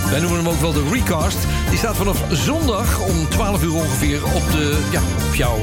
Wij 0.10 0.20
noemen 0.20 0.38
hem 0.38 0.48
ook 0.48 0.62
wel 0.62 0.74
de 0.74 0.90
recast. 0.92 1.38
Die 1.70 1.78
staat 1.78 1.96
vanaf 1.96 2.24
zondag 2.32 3.00
om 3.00 3.30
12 3.30 3.64
uur 3.64 3.74
ongeveer 3.74 4.24
op, 4.24 4.52
de, 4.52 4.78
ja, 4.92 5.02
jouw 5.34 5.60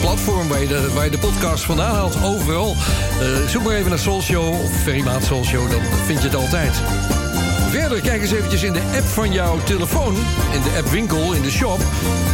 platform 0.00 0.48
waar 0.48 0.60
je, 0.60 0.66
de, 0.66 0.92
waar 0.94 1.10
de 1.10 1.18
podcast 1.18 1.64
vandaan 1.64 1.94
haalt. 1.94 2.22
Overal. 2.24 2.76
Zoek 3.48 3.62
maar 3.62 3.74
even 3.74 3.90
naar 3.90 3.98
Soul 3.98 4.22
Show 4.22 4.60
of 4.62 4.82
Ferry 4.82 5.02
Maat 5.02 5.24
Soul 5.24 5.44
Show, 5.44 5.70
dan 5.70 5.80
vind 6.06 6.18
je 6.18 6.28
het 6.28 6.36
altijd. 6.36 6.82
Kijk 7.88 8.20
eens 8.20 8.32
eventjes 8.32 8.62
in 8.62 8.72
de 8.72 8.82
app 8.96 9.06
van 9.06 9.32
jouw 9.32 9.58
telefoon. 9.64 10.14
In 10.52 10.62
de 10.62 10.78
appwinkel, 10.78 11.32
in 11.32 11.42
de 11.42 11.50
shop. 11.50 11.80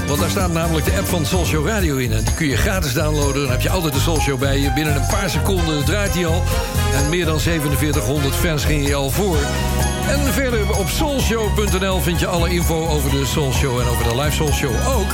Want 0.07 0.21
daar 0.21 0.31
staat 0.31 0.53
namelijk 0.53 0.87
de 0.87 0.97
app 0.99 1.07
van 1.07 1.27
Soul 1.27 1.45
Show 1.45 1.67
Radio 1.69 1.97
in. 1.97 2.13
En 2.13 2.25
die 2.25 2.35
kun 2.35 2.47
je 2.47 2.57
gratis 2.57 2.93
downloaden. 2.93 3.43
Dan 3.43 3.51
heb 3.51 3.61
je 3.61 3.71
altijd 3.71 3.93
de 3.93 4.01
Soul 4.01 4.21
Show 4.21 4.39
bij 4.39 4.59
je. 4.59 4.73
Binnen 4.73 4.95
een 4.95 5.07
paar 5.07 5.31
seconden 5.31 5.85
draait 5.85 6.13
die 6.13 6.27
al. 6.27 6.43
En 6.95 7.09
meer 7.09 7.25
dan 7.25 7.41
4700 7.41 8.35
fans 8.35 8.65
ging 8.65 8.89
je 8.89 8.95
al 8.95 9.11
voor. 9.11 9.37
En 10.09 10.33
verder 10.33 10.79
op 10.79 10.89
soulshow.nl 10.89 12.01
vind 12.01 12.21
je 12.21 12.27
alle 12.27 12.51
info 12.51 12.89
over 12.89 13.11
de 13.11 13.25
Soul 13.27 13.53
Show 13.53 13.81
en 13.81 13.87
over 13.87 14.05
de 14.05 14.17
Live 14.17 14.31
Soul 14.31 14.53
Show 14.53 14.89
ook. 14.89 15.13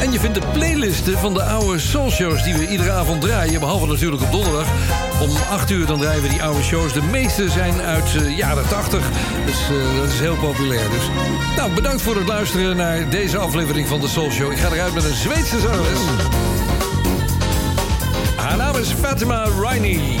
En 0.00 0.12
je 0.12 0.20
vindt 0.20 0.40
de 0.40 0.46
playlisten 0.52 1.18
van 1.18 1.34
de 1.34 1.42
oude 1.42 1.78
Soul 1.78 2.10
Shows 2.10 2.42
die 2.42 2.54
we 2.54 2.68
iedere 2.68 2.90
avond 2.90 3.20
draaien. 3.20 3.60
Behalve 3.60 3.86
natuurlijk 3.86 4.22
op 4.22 4.32
donderdag. 4.32 4.66
Om 5.20 5.30
8 5.50 5.70
uur 5.70 5.86
dan 5.86 5.98
draaien 5.98 6.22
we 6.22 6.28
die 6.28 6.42
oude 6.42 6.62
shows. 6.62 6.92
De 6.92 7.02
meeste 7.02 7.50
zijn 7.50 7.80
uit 7.80 8.12
de 8.12 8.34
jaren 8.34 8.68
80. 8.68 9.10
Dus 9.46 9.60
eh, 9.60 10.00
dat 10.00 10.12
is 10.12 10.20
heel 10.20 10.36
populair. 10.36 10.90
Dus, 10.90 11.02
nou, 11.56 11.72
bedankt 11.72 12.02
voor 12.02 12.16
het 12.16 12.26
luisteren 12.26 12.76
naar 12.76 13.08
deze 13.08 13.38
aflevering 13.38 13.88
van 13.88 14.00
de 14.00 14.08
Soul 14.08 14.30
Show. 14.30 14.52
Ik 14.52 14.58
ga 14.58 14.72
eruit 14.72 14.94
met 14.94 15.04
een 15.04 15.14
Zweedse 15.14 15.60
zangeres. 15.60 16.00
Haar 18.36 18.56
naam 18.56 18.76
is 18.76 18.92
Fatima 18.92 19.46
Riney. 19.60 20.18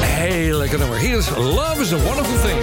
Heel 0.00 0.58
lekker 0.58 0.78
nummer. 0.78 0.98
Hier 0.98 1.16
is 1.16 1.28
Love 1.36 1.80
is 1.80 1.92
a 1.92 1.96
Wonderful 1.96 2.40
Thing. 2.42 2.58